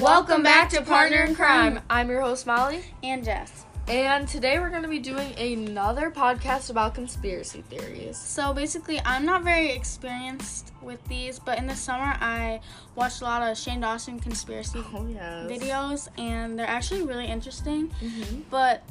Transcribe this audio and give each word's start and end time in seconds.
Welcome 0.00 0.42
back 0.42 0.70
to 0.70 0.82
Partner 0.82 1.22
in 1.22 1.34
Crime. 1.34 1.80
I'm 1.88 2.08
your 2.10 2.20
host, 2.20 2.46
Molly, 2.46 2.82
and 3.02 3.24
Jess. 3.24 3.64
and 3.86 4.26
today 4.26 4.58
we're 4.58 4.70
going 4.70 4.82
to 4.82 4.88
be 4.88 4.98
doing 4.98 5.32
another 5.38 6.10
podcast 6.10 6.70
about 6.70 6.94
conspiracy 6.94 7.62
theories. 7.70 8.16
So 8.18 8.52
basically, 8.52 9.00
I'm 9.04 9.24
not 9.24 9.44
very 9.44 9.70
experienced 9.70 10.72
with 10.82 11.02
these, 11.04 11.38
but 11.38 11.58
in 11.58 11.66
the 11.66 11.76
summer, 11.76 12.16
I 12.20 12.60
watched 12.96 13.20
a 13.20 13.24
lot 13.24 13.48
of 13.48 13.56
Shane 13.56 13.80
Dawson 13.80 14.18
conspiracy 14.18 14.82
Oh, 14.94 15.06
yes. 15.06 15.46
videos, 15.50 16.08
and 16.18 16.58
they're 16.58 16.66
actually 16.66 17.02
really 17.02 17.26
interesting. 17.26 17.86
hmm 18.00 18.40
But 18.50 18.82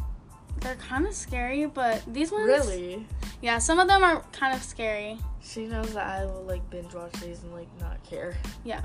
they're 0.62 0.76
kind 0.76 1.06
of 1.06 1.14
scary. 1.14 1.66
But 1.66 2.02
these 2.12 2.32
ones, 2.32 2.46
Really? 2.48 3.06
yeah, 3.42 3.58
some 3.58 3.80
of 3.80 3.88
them 3.88 4.04
are 4.04 4.22
kind 4.32 4.56
of 4.56 4.64
scary. 4.64 5.18
She 5.42 5.66
knows 5.66 5.94
that 5.96 6.08
I 6.08 6.26
will 6.26 6.44
like 6.44 6.68
binge 6.70 6.94
watch 6.94 7.12
these 7.14 7.44
and 7.44 7.52
like 7.52 7.68
not 7.82 8.02
care. 8.04 8.38
Yeah. 8.64 8.82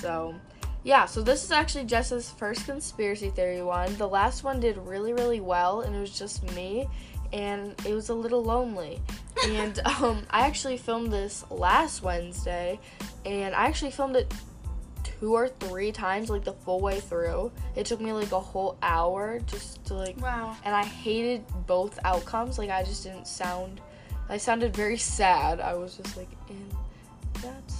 So, 0.00 0.34
yeah, 0.84 1.06
so 1.06 1.22
this 1.22 1.42
is 1.42 1.50
actually 1.50 1.84
Jess's 1.84 2.30
first 2.30 2.66
conspiracy 2.66 3.30
theory 3.30 3.62
one. 3.62 3.96
The 3.96 4.08
last 4.08 4.44
one 4.44 4.60
did 4.60 4.76
really, 4.76 5.14
really 5.14 5.40
well, 5.40 5.80
and 5.80 5.96
it 5.96 5.98
was 5.98 6.16
just 6.16 6.42
me, 6.54 6.86
and 7.32 7.74
it 7.86 7.94
was 7.94 8.10
a 8.10 8.14
little 8.14 8.44
lonely. 8.44 9.00
And 9.48 9.78
um, 10.00 10.26
I 10.30 10.46
actually 10.46 10.76
filmed 10.76 11.10
this 11.10 11.44
last 11.50 12.02
Wednesday, 12.02 12.78
and 13.24 13.54
I 13.54 13.66
actually 13.66 13.92
filmed 13.92 14.16
it 14.16 14.32
two 15.20 15.34
or 15.34 15.48
three 15.48 15.90
times, 15.90 16.28
like 16.28 16.44
the 16.44 16.52
full 16.52 16.80
way 16.80 17.00
through. 17.00 17.50
It 17.76 17.86
took 17.86 18.00
me 18.00 18.12
like 18.12 18.32
a 18.32 18.40
whole 18.40 18.76
hour 18.82 19.40
just 19.46 19.82
to 19.86 19.94
like 19.94 20.20
Wow. 20.20 20.54
and 20.64 20.74
I 20.74 20.84
hated 20.84 21.44
both 21.66 21.98
outcomes. 22.04 22.58
Like 22.58 22.70
I 22.70 22.82
just 22.82 23.04
didn't 23.04 23.26
sound. 23.26 23.80
I 24.28 24.36
sounded 24.36 24.74
very 24.76 24.98
sad. 24.98 25.60
I 25.60 25.74
was 25.74 25.96
just 25.96 26.16
like, 26.16 26.28
and 26.48 26.74
that's 27.34 27.42
that 27.42 27.70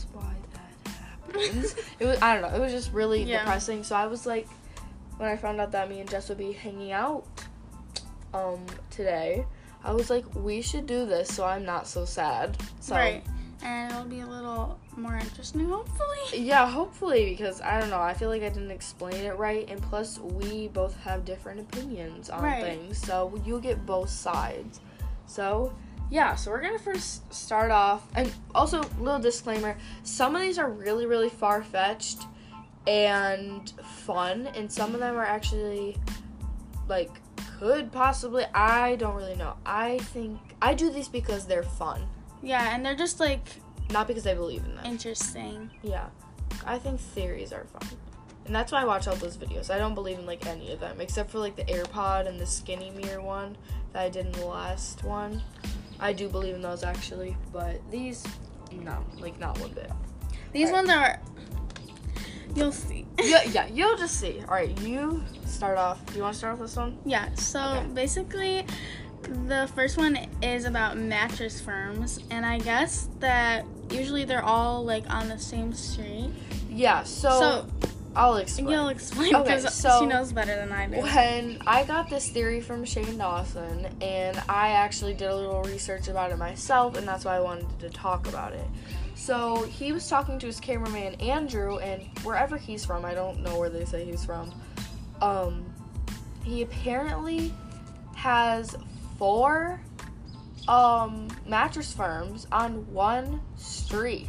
happens. 1.34 1.74
it 1.98 2.04
was. 2.06 2.18
I 2.22 2.34
don't 2.38 2.42
know. 2.50 2.56
It 2.56 2.60
was 2.60 2.72
just 2.72 2.92
really 2.92 3.22
Yeah. 3.22 3.38
depressing. 3.40 3.82
So 3.84 3.96
I 3.96 4.06
was 4.06 4.26
like, 4.26 4.48
when 5.16 5.28
I 5.28 5.36
found 5.36 5.60
out 5.60 5.72
that 5.72 5.88
me 5.88 6.00
and 6.00 6.08
Jess 6.10 6.28
would 6.28 6.38
be 6.38 6.52
hanging 6.52 6.92
out, 6.92 7.24
um, 8.32 8.64
today, 8.90 9.44
I 9.84 9.92
was 9.92 10.10
like, 10.10 10.24
we 10.34 10.60
should 10.62 10.86
do 10.86 11.06
this 11.06 11.28
so 11.34 11.44
I'm 11.44 11.64
not 11.64 11.86
so 11.86 12.04
sad. 12.04 12.56
So, 12.80 12.94
Right. 12.96 13.22
And 13.62 13.90
it'll 13.92 14.04
be 14.04 14.20
a 14.20 14.26
little 14.26 14.78
more 14.96 15.16
interesting, 15.16 15.66
hopefully. 15.68 16.18
Yeah, 16.34 16.68
hopefully, 16.68 17.30
because 17.30 17.60
I 17.62 17.80
don't 17.80 17.88
know. 17.90 18.00
I 18.00 18.12
feel 18.12 18.28
like 18.28 18.42
I 18.42 18.48
didn't 18.50 18.70
explain 18.70 19.14
it 19.24 19.38
right, 19.38 19.66
and 19.70 19.80
plus, 19.80 20.18
we 20.18 20.68
both 20.68 20.98
have 21.02 21.24
different 21.24 21.60
opinions 21.60 22.28
on 22.28 22.42
Right. 22.42 22.62
things, 22.62 22.98
so 22.98 23.32
you'll 23.46 23.60
get 23.60 23.86
both 23.86 24.10
sides. 24.10 24.80
So, 25.26 25.72
yeah, 26.14 26.36
so 26.36 26.52
we're 26.52 26.60
gonna 26.60 26.78
first 26.78 27.34
start 27.34 27.72
off, 27.72 28.06
and 28.14 28.32
also, 28.54 28.82
little 29.00 29.18
disclaimer 29.18 29.76
some 30.04 30.36
of 30.36 30.42
these 30.42 30.58
are 30.58 30.70
really, 30.70 31.06
really 31.06 31.28
far 31.28 31.60
fetched 31.60 32.22
and 32.86 33.72
fun, 34.04 34.46
and 34.54 34.70
some 34.70 34.94
of 34.94 35.00
them 35.00 35.16
are 35.16 35.24
actually 35.24 35.96
like 36.86 37.10
could 37.58 37.90
possibly. 37.90 38.44
I 38.54 38.94
don't 38.94 39.16
really 39.16 39.34
know. 39.34 39.56
I 39.66 39.98
think 39.98 40.38
I 40.62 40.72
do 40.74 40.88
these 40.88 41.08
because 41.08 41.46
they're 41.46 41.64
fun, 41.64 42.06
Yeah, 42.42 42.72
and 42.72 42.86
they're 42.86 42.94
just 42.94 43.18
like 43.18 43.48
not 43.90 44.06
because 44.06 44.24
I 44.24 44.34
believe 44.34 44.64
in 44.64 44.76
them. 44.76 44.86
interesting. 44.86 45.68
Yeah, 45.82 46.06
I 46.64 46.78
think 46.78 47.00
theories 47.00 47.52
are 47.52 47.64
fun. 47.64 47.88
And 48.46 48.54
that's 48.54 48.70
why 48.70 48.82
I 48.82 48.84
watch 48.84 49.08
all 49.08 49.16
those 49.16 49.36
videos. 49.36 49.68
I 49.68 49.78
don't 49.78 49.94
believe 49.94 50.18
in 50.20 50.26
like 50.26 50.46
any 50.46 50.70
of 50.72 50.78
them, 50.78 51.00
except 51.00 51.30
for 51.30 51.40
like 51.40 51.56
the 51.56 51.64
AirPod 51.64 52.28
and 52.28 52.38
the 52.38 52.46
skinny 52.46 52.90
mirror 52.90 53.20
one 53.20 53.56
that 53.92 54.02
I 54.02 54.10
did 54.10 54.26
in 54.26 54.32
the 54.32 54.46
last 54.46 55.02
one. 55.02 55.42
I 56.00 56.12
do 56.12 56.28
believe 56.28 56.54
in 56.54 56.62
those 56.62 56.82
actually, 56.84 57.36
but 57.52 57.80
these, 57.90 58.24
no, 58.72 59.04
like 59.18 59.38
not 59.38 59.58
one 59.60 59.72
bit. 59.72 59.90
These 60.52 60.70
ones 60.70 60.88
are. 60.90 61.20
You'll 62.54 62.72
see. 62.72 63.06
yeah, 63.22 63.42
yeah, 63.44 63.66
you'll 63.72 63.96
just 63.96 64.20
see. 64.20 64.40
All 64.48 64.54
right, 64.54 64.78
you 64.80 65.22
start 65.46 65.76
off. 65.78 66.04
Do 66.06 66.14
you 66.16 66.22
want 66.22 66.34
to 66.34 66.38
start 66.38 66.54
off 66.54 66.60
this 66.60 66.76
one? 66.76 66.98
Yeah, 67.04 67.32
so 67.34 67.60
Okay. 67.60 67.86
basically, 67.94 68.66
the 69.46 69.68
first 69.74 69.96
one 69.96 70.16
is 70.42 70.64
about 70.64 70.96
mattress 70.96 71.60
firms, 71.60 72.20
and 72.30 72.44
I 72.46 72.58
guess 72.58 73.08
that 73.20 73.64
usually 73.90 74.24
they're 74.24 74.44
all 74.44 74.84
like 74.84 75.08
on 75.10 75.28
the 75.28 75.38
same 75.38 75.72
street. 75.72 76.30
Yeah. 76.70 77.02
So, 77.04 77.30
So, 77.30 77.66
I'll 78.16 78.36
explain. 78.36 78.68
you'll 78.68 78.88
explain 78.88 79.34
Okay, 79.34 79.56
because 79.56 79.74
so- 79.74 80.00
she 80.00 80.06
knows 80.06 80.32
better 80.32 80.54
than 80.56 80.72
I 80.72 80.86
do. 80.86 81.00
When 81.00 81.58
I 81.66 81.84
got 81.84 82.08
this 82.08 82.28
theory 82.28 82.60
from 82.60 82.84
Shane 82.84 83.18
Dawson, 83.18 83.86
and 84.00 84.40
I 84.48 84.70
actually 84.70 85.14
did 85.14 85.28
a 85.28 85.36
little 85.36 85.62
research 85.62 86.08
about 86.08 86.30
it 86.30 86.38
myself, 86.38 86.96
and 86.96 87.06
that's 87.06 87.24
why 87.24 87.36
I 87.36 87.40
wanted 87.40 87.78
to 87.80 87.90
talk 87.90 88.28
about 88.28 88.52
it. 88.52 88.66
So 89.14 89.62
he 89.64 89.92
was 89.92 90.08
talking 90.08 90.38
to 90.38 90.46
his 90.46 90.60
cameraman 90.60 91.14
Andrew, 91.14 91.78
and 91.78 92.02
wherever 92.22 92.56
he's 92.56 92.84
from, 92.84 93.04
I 93.04 93.14
don't 93.14 93.40
know 93.42 93.58
where 93.58 93.70
they 93.70 93.84
say 93.84 94.04
he's 94.04 94.24
from. 94.24 94.52
Um, 95.20 95.64
he 96.44 96.62
apparently 96.62 97.52
has 98.14 98.76
four 99.18 99.80
um 100.66 101.28
mattress 101.46 101.92
firms 101.92 102.46
on 102.50 102.90
one 102.92 103.40
street, 103.56 104.28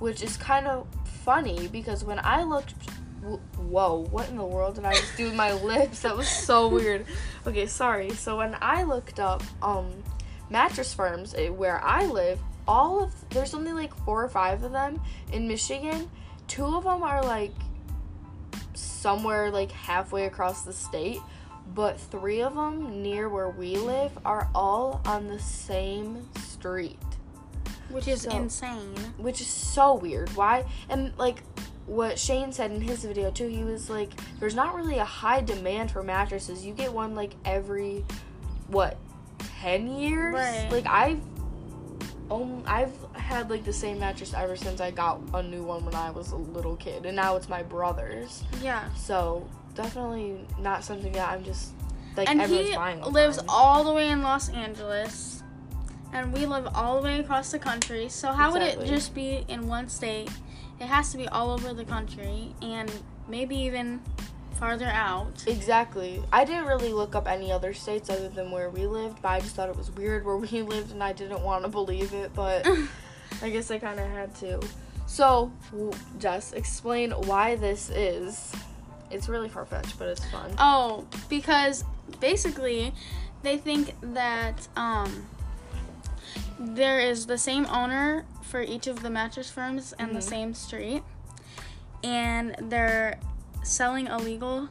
which 0.00 0.22
is 0.22 0.36
kind 0.36 0.66
of 0.66 0.86
funny 1.24 1.68
because 1.68 2.04
when 2.04 2.18
I 2.18 2.42
looked 2.42 2.74
whoa, 3.22 4.06
what 4.10 4.28
in 4.28 4.36
the 4.36 4.44
world 4.44 4.76
did 4.76 4.84
I 4.84 4.94
just 4.94 5.16
do 5.16 5.24
with 5.26 5.34
my 5.34 5.52
lips? 5.52 6.00
That 6.02 6.16
was 6.16 6.28
so 6.28 6.68
weird. 6.68 7.06
Okay, 7.46 7.66
sorry. 7.66 8.10
So 8.10 8.38
when 8.38 8.56
I 8.60 8.82
looked 8.84 9.20
up 9.20 9.42
um 9.62 9.90
mattress 10.48 10.92
firms 10.94 11.34
eh, 11.36 11.48
where 11.48 11.82
I 11.84 12.06
live, 12.06 12.38
all 12.66 13.02
of 13.04 13.12
there's 13.30 13.54
only 13.54 13.72
like 13.72 13.94
four 14.04 14.24
or 14.24 14.28
five 14.28 14.62
of 14.62 14.72
them 14.72 15.00
in 15.32 15.46
Michigan. 15.48 16.10
Two 16.48 16.64
of 16.64 16.84
them 16.84 17.02
are 17.02 17.22
like 17.22 17.52
somewhere 18.74 19.50
like 19.50 19.70
halfway 19.72 20.26
across 20.26 20.62
the 20.62 20.72
state, 20.72 21.20
but 21.74 21.98
three 22.00 22.40
of 22.42 22.54
them 22.54 23.02
near 23.02 23.28
where 23.28 23.50
we 23.50 23.76
live 23.76 24.12
are 24.24 24.48
all 24.54 25.00
on 25.04 25.26
the 25.28 25.38
same 25.38 26.28
street 26.38 26.98
Which 27.90 28.08
is 28.08 28.22
So- 28.22 28.30
insane. 28.30 28.94
which 29.18 29.40
is 29.40 29.46
so 29.46 29.94
weird. 29.94 30.34
Why? 30.36 30.64
And 30.88 31.12
like 31.18 31.42
what 31.86 32.18
Shane 32.18 32.52
said 32.52 32.70
in 32.70 32.80
his 32.80 33.04
video 33.04 33.30
too, 33.30 33.48
he 33.48 33.64
was 33.64 33.90
like, 33.90 34.10
"There's 34.38 34.54
not 34.54 34.74
really 34.74 34.98
a 34.98 35.04
high 35.04 35.40
demand 35.40 35.90
for 35.90 36.02
mattresses. 36.02 36.64
You 36.64 36.72
get 36.72 36.92
one 36.92 37.14
like 37.14 37.34
every 37.44 38.04
what 38.68 38.96
ten 39.60 39.98
years. 39.98 40.34
Right. 40.34 40.68
Like 40.70 40.86
I've 40.86 41.20
um, 42.30 42.62
I've 42.66 42.94
had 43.14 43.50
like 43.50 43.64
the 43.64 43.72
same 43.72 43.98
mattress 43.98 44.32
ever 44.34 44.56
since 44.56 44.80
I 44.80 44.90
got 44.90 45.20
a 45.34 45.42
new 45.42 45.62
one 45.62 45.84
when 45.84 45.94
I 45.94 46.10
was 46.10 46.30
a 46.30 46.36
little 46.36 46.76
kid, 46.76 47.06
and 47.06 47.16
now 47.16 47.36
it's 47.36 47.48
my 47.48 47.62
brother's. 47.62 48.44
Yeah. 48.62 48.92
So 48.94 49.48
definitely 49.74 50.46
not 50.58 50.84
something 50.84 51.12
that 51.12 51.30
I'm 51.30 51.44
just 51.44 51.72
like 52.16 52.28
and 52.28 52.40
everyone's 52.40 52.68
he 52.70 52.76
buying. 52.76 53.00
lives 53.02 53.38
time. 53.38 53.46
all 53.48 53.84
the 53.84 53.92
way 53.92 54.10
in 54.10 54.22
Los 54.22 54.48
Angeles, 54.50 55.39
and 56.12 56.32
we 56.32 56.46
live 56.46 56.68
all 56.74 56.96
the 56.96 57.02
way 57.02 57.20
across 57.20 57.50
the 57.50 57.58
country. 57.58 58.08
So 58.08 58.32
how 58.32 58.52
would 58.52 58.62
it 58.62 58.84
just 58.84 59.14
be 59.14 59.44
in 59.48 59.68
one 59.68 59.88
state? 59.88 60.30
It 60.80 60.86
has 60.86 61.12
to 61.12 61.18
be 61.18 61.28
all 61.28 61.50
over 61.50 61.74
the 61.74 61.84
country, 61.84 62.54
and 62.62 62.90
maybe 63.28 63.56
even 63.56 64.00
farther 64.60 64.86
out. 64.86 65.44
Exactly. 65.46 66.22
I 66.32 66.44
didn't 66.44 66.66
really 66.66 66.92
look 66.92 67.14
up 67.14 67.26
any 67.26 67.50
other 67.50 67.72
states 67.72 68.10
other 68.10 68.28
than 68.28 68.50
where 68.50 68.68
we 68.68 68.86
lived, 68.86 69.22
but 69.22 69.28
I 69.28 69.40
just 69.40 69.56
thought 69.56 69.70
it 69.70 69.76
was 69.76 69.90
weird 69.90 70.24
where 70.24 70.36
we 70.38 70.62
lived 70.62 70.92
and 70.92 71.02
I 71.02 71.12
didn't 71.12 71.42
want 71.42 71.64
to 71.64 71.70
believe 71.70 72.12
it, 72.12 72.32
but 72.34 72.68
I 73.42 73.50
guess 73.50 73.70
I 73.70 73.78
kind 73.78 73.98
of 73.98 74.06
had 74.08 74.34
to. 74.36 74.60
So, 75.06 75.50
Jess, 76.18 76.52
explain 76.52 77.10
why 77.10 77.56
this 77.56 77.90
is. 77.90 78.54
It's 79.10 79.28
really 79.28 79.48
far 79.48 79.64
fetched, 79.64 79.98
but 79.98 80.08
it's 80.08 80.24
fun. 80.26 80.52
Oh, 80.56 81.04
because 81.28 81.82
basically, 82.20 82.92
they 83.42 83.56
think 83.56 83.94
that 84.14 84.68
um, 84.76 85.26
there 86.60 87.00
is 87.00 87.26
the 87.26 87.38
same 87.38 87.64
owner 87.66 88.26
for 88.42 88.60
each 88.60 88.86
of 88.86 89.02
the 89.02 89.08
mattress 89.10 89.50
firms 89.50 89.94
and 89.98 90.14
the 90.14 90.20
Mhm. 90.20 90.28
same 90.28 90.54
street, 90.54 91.02
and 92.04 92.54
they're 92.60 93.18
selling 93.62 94.06
illegal 94.06 94.68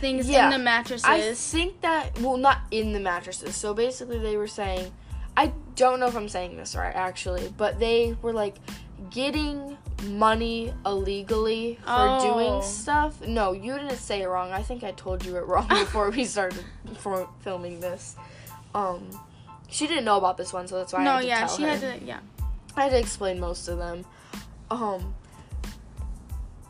things 0.00 0.28
Yeah, 0.28 0.46
in 0.46 0.50
the 0.50 0.58
mattresses. 0.58 1.04
I 1.06 1.32
think 1.34 1.80
that, 1.80 2.18
well, 2.20 2.36
not 2.36 2.58
in 2.70 2.92
the 2.92 3.00
mattresses. 3.00 3.54
So 3.56 3.72
basically, 3.74 4.18
they 4.18 4.36
were 4.36 4.46
saying, 4.48 4.92
I 5.36 5.52
don't 5.74 6.00
know 6.00 6.06
if 6.06 6.16
I'm 6.16 6.28
saying 6.28 6.56
this 6.56 6.74
right, 6.74 6.94
actually, 6.94 7.52
but 7.56 7.78
they 7.78 8.16
were 8.22 8.32
like 8.32 8.56
getting 9.10 9.76
money 10.04 10.72
illegally 10.84 11.76
for 11.84 11.90
Oh. 12.18 12.20
doing 12.20 12.62
stuff. 12.62 13.20
No, 13.26 13.52
you 13.52 13.72
didn't 13.78 13.96
say 13.98 14.22
it 14.22 14.26
wrong. 14.28 14.52
I 14.52 14.62
think 14.62 14.84
I 14.84 14.92
told 14.92 15.24
you 15.24 15.36
it 15.36 15.46
wrong 15.46 15.68
before 15.68 16.10
we 16.10 16.24
started 16.24 16.64
for 16.98 17.28
filming 17.40 17.80
this. 17.80 18.16
Um, 18.74 19.08
she 19.68 19.86
didn't 19.86 20.04
know 20.04 20.16
about 20.18 20.36
this 20.36 20.52
one, 20.52 20.66
so 20.68 20.76
that's 20.76 20.92
why 20.92 21.00
I 21.00 21.04
no, 21.04 21.12
had 21.12 21.20
to 21.20 21.26
yeah, 21.26 21.46
she 21.46 21.62
her. 21.62 21.68
had 21.68 21.80
to, 22.00 22.04
yeah. 22.04 22.20
I 22.76 22.82
had 22.84 22.90
to 22.90 22.98
explain 22.98 23.40
most 23.40 23.68
of 23.68 23.78
them. 23.78 24.04
Um, 24.70 25.14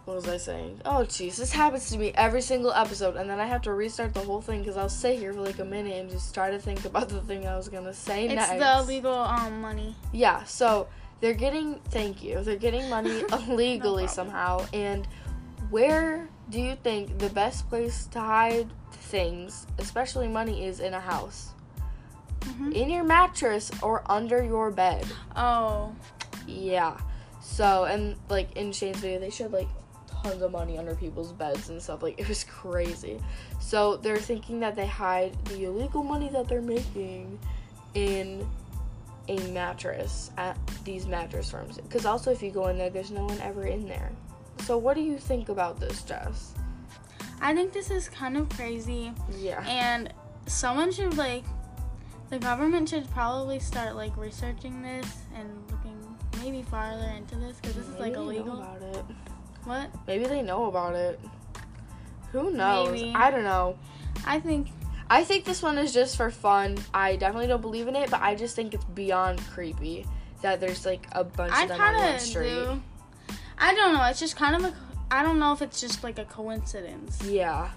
what 0.04 0.14
was 0.14 0.28
I 0.28 0.36
saying? 0.36 0.80
Oh, 0.84 1.04
jeez, 1.08 1.36
this 1.36 1.50
happens 1.50 1.90
to 1.90 1.98
me 1.98 2.12
every 2.14 2.40
single 2.40 2.72
episode, 2.72 3.16
and 3.16 3.28
then 3.28 3.40
I 3.40 3.46
have 3.46 3.62
to 3.62 3.72
restart 3.72 4.14
the 4.14 4.20
whole 4.20 4.40
thing 4.40 4.60
because 4.60 4.76
I'll 4.76 4.88
sit 4.88 5.18
here 5.18 5.32
for 5.32 5.40
like 5.40 5.58
a 5.58 5.64
minute 5.64 5.94
and 5.94 6.08
just 6.08 6.32
try 6.32 6.50
to 6.50 6.58
think 6.60 6.84
about 6.84 7.08
the 7.08 7.20
thing 7.22 7.46
I 7.46 7.56
was 7.56 7.68
gonna 7.68 7.92
say 7.92 8.26
It's 8.26 8.34
next. 8.34 8.50
the 8.50 8.78
illegal 8.78 9.12
um 9.12 9.60
money. 9.60 9.96
Yeah, 10.12 10.44
so 10.44 10.86
they're 11.20 11.34
getting 11.34 11.80
thank 11.90 12.22
you. 12.22 12.40
They're 12.42 12.56
getting 12.56 12.88
money 12.88 13.22
illegally 13.32 14.04
problem. 14.04 14.08
somehow, 14.08 14.66
and 14.72 15.08
where 15.70 16.28
do 16.50 16.60
you 16.60 16.76
think 16.76 17.18
the 17.18 17.30
best 17.30 17.68
place 17.68 18.06
to 18.12 18.20
hide 18.20 18.68
things, 18.92 19.66
especially 19.78 20.28
money, 20.28 20.64
is 20.66 20.78
in 20.78 20.94
a 20.94 21.00
house? 21.00 21.48
Mhm. 22.46 22.72
In 22.72 22.90
your 22.90 23.04
mattress 23.04 23.70
or 23.82 24.02
under 24.06 24.42
your 24.42 24.70
bed. 24.70 25.06
Oh. 25.34 25.92
Yeah. 26.46 26.96
So 27.40 27.84
and 27.84 28.16
like 28.28 28.56
in 28.56 28.72
Shane's 28.72 28.98
video, 28.98 29.18
they 29.18 29.30
showed 29.30 29.52
like 29.52 29.68
tons 30.22 30.42
of 30.42 30.52
money 30.52 30.78
under 30.78 30.94
people's 30.94 31.32
beds 31.32 31.68
and 31.68 31.82
stuff. 31.82 32.02
Like 32.02 32.18
it 32.18 32.28
was 32.28 32.44
crazy. 32.44 33.20
So 33.60 33.96
they're 33.96 34.18
thinking 34.18 34.60
that 34.60 34.76
they 34.76 34.86
hide 34.86 35.36
the 35.46 35.64
illegal 35.64 36.02
money 36.02 36.28
that 36.30 36.48
they're 36.48 36.62
making 36.62 37.38
in 37.94 38.46
a 39.28 39.38
mattress 39.48 40.30
at 40.36 40.56
these 40.84 41.06
mattress 41.06 41.50
firms. 41.50 41.78
Because 41.78 42.06
also, 42.06 42.30
if 42.30 42.42
you 42.42 42.50
go 42.50 42.68
in 42.68 42.78
there, 42.78 42.90
there's 42.90 43.10
no 43.10 43.24
one 43.24 43.40
ever 43.40 43.66
in 43.66 43.88
there. 43.88 44.12
So 44.60 44.78
what 44.78 44.94
do 44.94 45.00
you 45.00 45.18
think 45.18 45.48
about 45.48 45.80
this, 45.80 46.02
Jess? 46.02 46.54
I 47.40 47.54
think 47.54 47.72
this 47.72 47.90
is 47.90 48.08
kind 48.08 48.36
of 48.36 48.48
crazy. 48.50 49.12
Yeah. 49.38 49.64
And 49.66 50.12
someone 50.46 50.92
should 50.92 51.16
like 51.16 51.44
the 52.30 52.38
government 52.38 52.88
should 52.88 53.08
probably 53.10 53.58
start 53.58 53.96
like 53.96 54.16
researching 54.16 54.82
this 54.82 55.06
and 55.34 55.48
looking 55.70 55.96
maybe 56.42 56.62
farther 56.62 57.12
into 57.16 57.36
this 57.36 57.56
because 57.60 57.76
this 57.76 57.86
is 57.88 57.98
like 57.98 58.12
Maybe 58.12 58.14
they 58.14 58.18
know 58.18 58.24
illegal. 58.24 58.58
about 58.60 58.82
it. 58.82 59.04
What? 59.64 59.90
Maybe 60.06 60.24
they 60.26 60.42
know 60.42 60.66
about 60.66 60.94
it. 60.94 61.20
Who 62.32 62.50
knows? 62.50 62.92
Maybe. 62.92 63.12
I 63.14 63.30
don't 63.30 63.44
know. 63.44 63.78
I 64.26 64.40
think 64.40 64.68
I 65.08 65.22
think 65.24 65.44
this 65.44 65.62
one 65.62 65.78
is 65.78 65.92
just 65.94 66.16
for 66.16 66.30
fun. 66.30 66.78
I 66.92 67.16
definitely 67.16 67.46
don't 67.46 67.60
believe 67.62 67.86
in 67.88 67.94
it, 67.96 68.10
but 68.10 68.20
I 68.22 68.34
just 68.34 68.56
think 68.56 68.74
it's 68.74 68.84
beyond 68.84 69.40
creepy 69.48 70.04
that 70.42 70.60
there's 70.60 70.84
like 70.84 71.06
a 71.12 71.24
bunch 71.24 71.52
I 71.52 71.62
of 71.62 71.68
them 71.68 71.80
on 71.80 71.92
one 71.94 72.02
kind 72.02 72.14
of 72.16 72.20
street. 72.20 72.48
do. 72.48 72.82
I 73.58 73.74
don't 73.74 73.94
know. 73.94 74.04
It's 74.04 74.20
just 74.20 74.36
kind 74.36 74.56
of 74.56 74.64
a. 74.64 74.74
I 75.10 75.22
don't 75.22 75.38
know 75.38 75.52
if 75.52 75.62
it's 75.62 75.80
just 75.80 76.02
like 76.02 76.18
a 76.18 76.24
coincidence. 76.24 77.22
Yeah. 77.24 77.70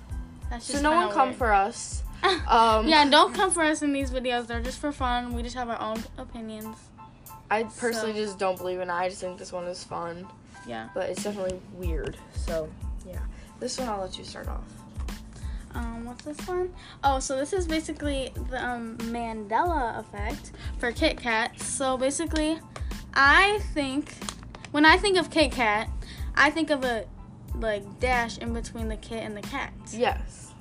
That's 0.49 0.65
So 0.65 0.81
no 0.81 0.91
one 0.91 1.11
come 1.11 1.29
weird. 1.29 1.37
for 1.37 1.53
us. 1.53 2.03
Um, 2.49 2.85
yeah, 2.87 3.07
don't 3.09 3.33
come 3.33 3.49
for 3.49 3.63
us 3.63 3.81
in 3.81 3.93
these 3.93 4.11
videos. 4.11 4.45
They're 4.47 4.59
just 4.61 4.79
for 4.79 4.91
fun. 4.91 5.33
We 5.33 5.41
just 5.41 5.55
have 5.55 5.69
our 5.69 5.79
own 5.79 6.03
opinions. 6.17 6.75
I 7.49 7.63
personally 7.63 8.11
So- 8.13 8.19
just 8.25 8.37
don't 8.39 8.57
believe 8.57 8.81
in 8.81 8.89
it. 8.89 8.93
I 8.93 9.07
just 9.07 9.21
think 9.21 9.37
this 9.37 9.53
one 9.53 9.63
is 9.67 9.83
fun, 9.85 10.27
Yeah. 10.67 10.89
but 10.93 11.09
it's 11.09 11.23
definitely 11.23 11.61
weird. 11.75 12.17
So 12.35 12.67
yeah, 13.07 13.19
this 13.61 13.77
one 13.79 13.87
I'll 13.87 14.01
let 14.01 14.17
you 14.17 14.25
start 14.25 14.49
off. 14.49 14.63
Um, 15.73 16.03
what's 16.05 16.25
this 16.25 16.45
one? 16.45 16.73
Oh, 17.05 17.19
so 17.19 17.37
this 17.37 17.53
is 17.53 17.67
basically 17.67 18.33
the 18.49 18.61
um, 18.65 18.97
Mandela 18.97 19.97
effect 19.99 20.51
for 20.77 20.91
Kit 20.91 21.17
Kat. 21.21 21.57
So 21.61 21.95
basically, 21.97 22.59
I 23.13 23.59
think 23.73 24.11
when 24.71 24.83
I 24.85 24.97
think 24.97 25.17
of 25.17 25.29
Kit 25.31 25.51
Kat, 25.53 25.87
I 26.35 26.49
think 26.49 26.69
of 26.69 26.83
a 26.83 27.05
like 27.55 27.99
dash 27.99 28.37
in 28.37 28.53
between 28.53 28.87
the 28.89 28.97
kit 28.97 29.23
and 29.23 29.35
the 29.35 29.41
cat, 29.41 29.73
Yes. 29.91 30.53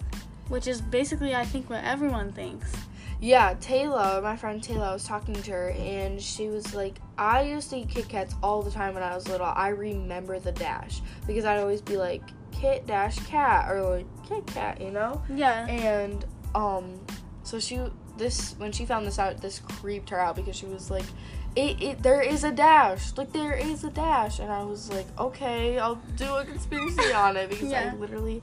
which 0.48 0.66
is 0.66 0.80
basically 0.80 1.34
I 1.34 1.44
think 1.44 1.68
what 1.70 1.84
everyone 1.84 2.32
thinks. 2.32 2.72
Yeah, 3.20 3.54
Taylor, 3.60 4.20
my 4.22 4.36
friend 4.36 4.62
Taylor, 4.62 4.86
I 4.86 4.92
was 4.92 5.02
talking 5.04 5.34
to 5.34 5.50
her 5.50 5.70
and 5.70 6.22
she 6.22 6.46
was 6.48 6.72
like, 6.72 6.98
I 7.18 7.42
used 7.42 7.68
to 7.70 7.78
eat 7.78 7.88
Kit 7.88 8.08
Kats 8.08 8.36
all 8.44 8.62
the 8.62 8.70
time 8.70 8.94
when 8.94 9.02
I 9.02 9.12
was 9.14 9.26
little. 9.28 9.46
I 9.46 9.68
remember 9.70 10.38
the 10.38 10.52
dash 10.52 11.00
because 11.26 11.44
I'd 11.44 11.58
always 11.58 11.80
be 11.82 11.96
like, 11.96 12.22
Kit 12.52 12.86
dash 12.86 13.18
cat 13.26 13.70
or 13.70 13.82
like 13.96 14.06
Kit 14.28 14.46
Kat, 14.46 14.80
you 14.80 14.92
know? 14.92 15.20
Yeah. 15.34 15.66
And 15.66 16.24
um, 16.54 17.00
so 17.42 17.58
she 17.58 17.80
this 18.16 18.54
when 18.58 18.70
she 18.72 18.84
found 18.86 19.04
this 19.06 19.18
out, 19.18 19.40
this 19.40 19.58
creeped 19.60 20.10
her 20.10 20.18
out 20.20 20.36
because 20.36 20.54
she 20.54 20.66
was 20.66 20.88
like, 20.90 21.06
it, 21.56 21.82
it 21.82 22.02
there 22.02 22.20
is 22.22 22.44
a 22.44 22.50
dash, 22.52 23.16
like 23.16 23.32
there 23.32 23.54
is 23.54 23.84
a 23.84 23.90
dash, 23.90 24.38
and 24.38 24.50
I 24.52 24.62
was 24.64 24.90
like, 24.90 25.06
okay, 25.18 25.78
I'll 25.78 26.00
do 26.16 26.34
a 26.36 26.44
conspiracy 26.44 27.12
on 27.14 27.36
it 27.36 27.50
because 27.50 27.70
Yeah. 27.70 27.92
I 27.92 27.96
literally 27.96 28.42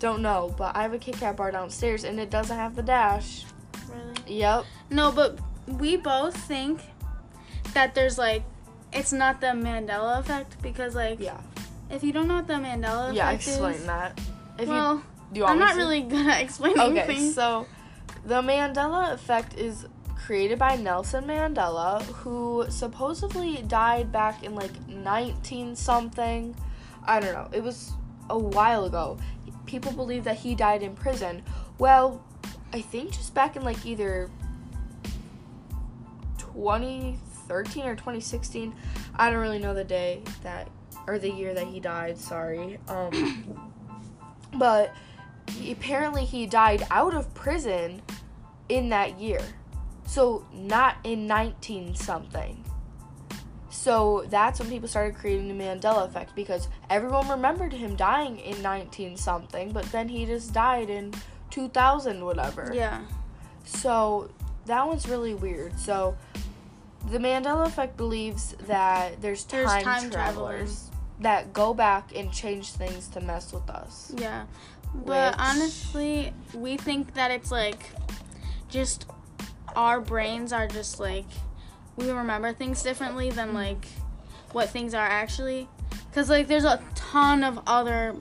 don't 0.00 0.22
know, 0.22 0.54
but 0.56 0.76
I 0.76 0.82
have 0.82 0.92
a 0.92 0.98
Kit 0.98 1.16
Kat 1.18 1.36
bar 1.36 1.50
downstairs 1.50 2.04
and 2.04 2.18
it 2.20 2.30
doesn't 2.30 2.56
have 2.56 2.74
the 2.76 2.82
dash. 2.82 3.44
Really? 3.88 4.38
Yep. 4.38 4.64
No, 4.90 5.10
but 5.12 5.38
we 5.66 5.96
both 5.96 6.36
think 6.36 6.80
that 7.74 7.94
there's 7.94 8.16
like 8.18 8.42
it's 8.92 9.12
not 9.12 9.40
the 9.40 9.48
Mandela 9.48 10.20
effect 10.20 10.60
because 10.62 10.94
like 10.94 11.20
Yeah. 11.20 11.38
if 11.90 12.02
you 12.02 12.12
don't 12.12 12.28
know 12.28 12.36
what 12.36 12.46
the 12.46 12.54
Mandela 12.54 13.12
Yeah, 13.14 13.28
effect 13.30 13.48
explain 13.48 13.74
is, 13.74 13.86
that. 13.86 14.20
If 14.58 14.68
well, 14.68 14.94
you 14.96 15.02
do 15.32 15.40
you 15.40 15.46
I'm 15.46 15.58
not 15.58 15.72
to? 15.72 15.78
really 15.78 16.02
good 16.14 16.26
at 16.26 16.40
explaining 16.42 16.80
Okay, 16.80 17.06
things. 17.06 17.34
so 17.34 17.66
the 18.24 18.40
Mandela 18.42 19.12
effect 19.12 19.58
is 19.58 19.86
created 20.28 20.58
by 20.58 20.76
Nelson 20.76 21.24
Mandela, 21.24 22.02
who 22.02 22.66
supposedly 22.68 23.62
died 23.62 24.12
back 24.12 24.44
in 24.44 24.54
like 24.54 24.86
19 24.86 25.74
something. 25.74 26.54
I 27.02 27.18
don't 27.18 27.32
know. 27.32 27.48
It 27.50 27.62
was 27.62 27.92
a 28.28 28.38
while 28.38 28.84
ago. 28.84 29.16
People 29.64 29.90
believe 29.92 30.24
that 30.24 30.36
he 30.36 30.54
died 30.54 30.82
in 30.82 30.94
prison. 30.94 31.42
Well, 31.78 32.22
I 32.74 32.82
think 32.82 33.12
just 33.12 33.32
back 33.32 33.56
in 33.56 33.64
like 33.64 33.86
either 33.86 34.28
2013 36.36 37.86
or 37.86 37.94
2016. 37.94 38.74
I 39.16 39.30
don't 39.30 39.40
really 39.40 39.58
know 39.58 39.72
the 39.72 39.82
day 39.82 40.20
that 40.42 40.68
or 41.06 41.18
the 41.18 41.30
year 41.30 41.54
that 41.54 41.68
he 41.68 41.80
died, 41.80 42.18
sorry. 42.18 42.78
Um 42.86 43.70
but 44.58 44.94
apparently 45.70 46.26
he 46.26 46.46
died 46.46 46.86
out 46.90 47.14
of 47.14 47.32
prison 47.32 48.02
in 48.68 48.90
that 48.90 49.18
year. 49.18 49.40
So 50.08 50.46
not 50.52 50.96
in 51.04 51.26
19 51.26 51.94
something. 51.94 52.64
So 53.68 54.24
that's 54.28 54.58
when 54.58 54.70
people 54.70 54.88
started 54.88 55.14
creating 55.16 55.46
the 55.48 55.64
Mandela 55.64 56.06
effect 56.08 56.34
because 56.34 56.68
everyone 56.88 57.28
remembered 57.28 57.72
him 57.74 57.94
dying 57.94 58.38
in 58.38 58.60
19 58.62 59.16
something, 59.18 59.70
but 59.70 59.84
then 59.92 60.08
he 60.08 60.24
just 60.24 60.52
died 60.54 60.88
in 60.88 61.12
2000 61.50 62.24
whatever. 62.24 62.72
yeah. 62.74 63.02
So 63.64 64.30
that 64.64 64.86
one's 64.86 65.06
really 65.06 65.34
weird. 65.34 65.78
So 65.78 66.16
the 67.10 67.18
Mandela 67.18 67.66
effect 67.66 67.98
believes 67.98 68.54
that 68.66 69.20
there's 69.20 69.44
time, 69.44 69.66
There's 69.66 69.82
time 69.84 70.10
travelers 70.10 70.90
that 71.20 71.52
go 71.52 71.74
back 71.74 72.16
and 72.16 72.32
change 72.32 72.72
things 72.72 73.08
to 73.08 73.20
mess 73.20 73.52
with 73.52 73.68
us. 73.68 74.12
Yeah. 74.16 74.46
But 74.94 75.32
Which- 75.32 75.40
honestly, 75.40 76.32
we 76.54 76.78
think 76.78 77.12
that 77.14 77.30
it's 77.30 77.50
like 77.52 77.90
just 78.70 79.06
our 79.76 80.00
brains 80.00 80.52
are 80.52 80.66
just 80.66 81.00
like 81.00 81.26
we 81.96 82.10
remember 82.10 82.52
things 82.52 82.82
differently 82.82 83.30
than 83.30 83.54
like 83.54 83.86
what 84.52 84.68
things 84.70 84.94
are 84.94 85.06
actually 85.06 85.68
cuz 86.12 86.28
like 86.30 86.46
there's 86.48 86.64
a 86.64 86.80
ton 86.94 87.44
of 87.44 87.60
other 87.66 88.14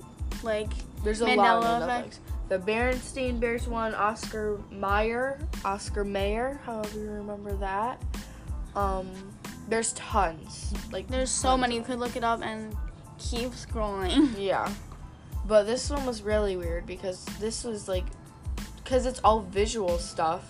like 0.44 0.70
There's 1.04 1.22
a 1.22 1.26
Mandela 1.26 1.62
lot 1.62 1.82
of 1.82 1.90
effects. 1.90 2.20
The 2.50 2.60
Berenstein 2.60 3.40
Bears 3.42 3.68
one, 3.68 3.94
Oscar 3.94 4.60
Mayer, 4.72 5.38
Oscar 5.66 6.06
Mayer, 6.06 6.62
however 6.64 6.98
you 6.98 7.12
remember 7.12 7.54
that. 7.58 8.02
Um, 8.74 9.10
there's 9.68 9.92
tons. 9.94 10.74
Like 10.92 11.08
there's 11.08 11.30
so 11.30 11.58
many 11.58 11.76
you 11.76 11.82
could 11.82 12.00
look 12.00 12.16
it 12.16 12.24
up 12.24 12.42
and 12.42 12.76
keep 13.18 13.52
scrolling. 13.52 14.34
Yeah. 14.38 14.72
But 15.46 15.64
this 15.64 15.90
one 15.90 16.06
was 16.06 16.22
really 16.22 16.56
weird 16.58 16.86
because 16.86 17.26
this 17.40 17.64
was 17.64 17.88
like 17.88 18.06
cuz 18.86 19.06
it's 19.06 19.20
all 19.24 19.42
visual 19.42 19.98
stuff. 19.98 20.44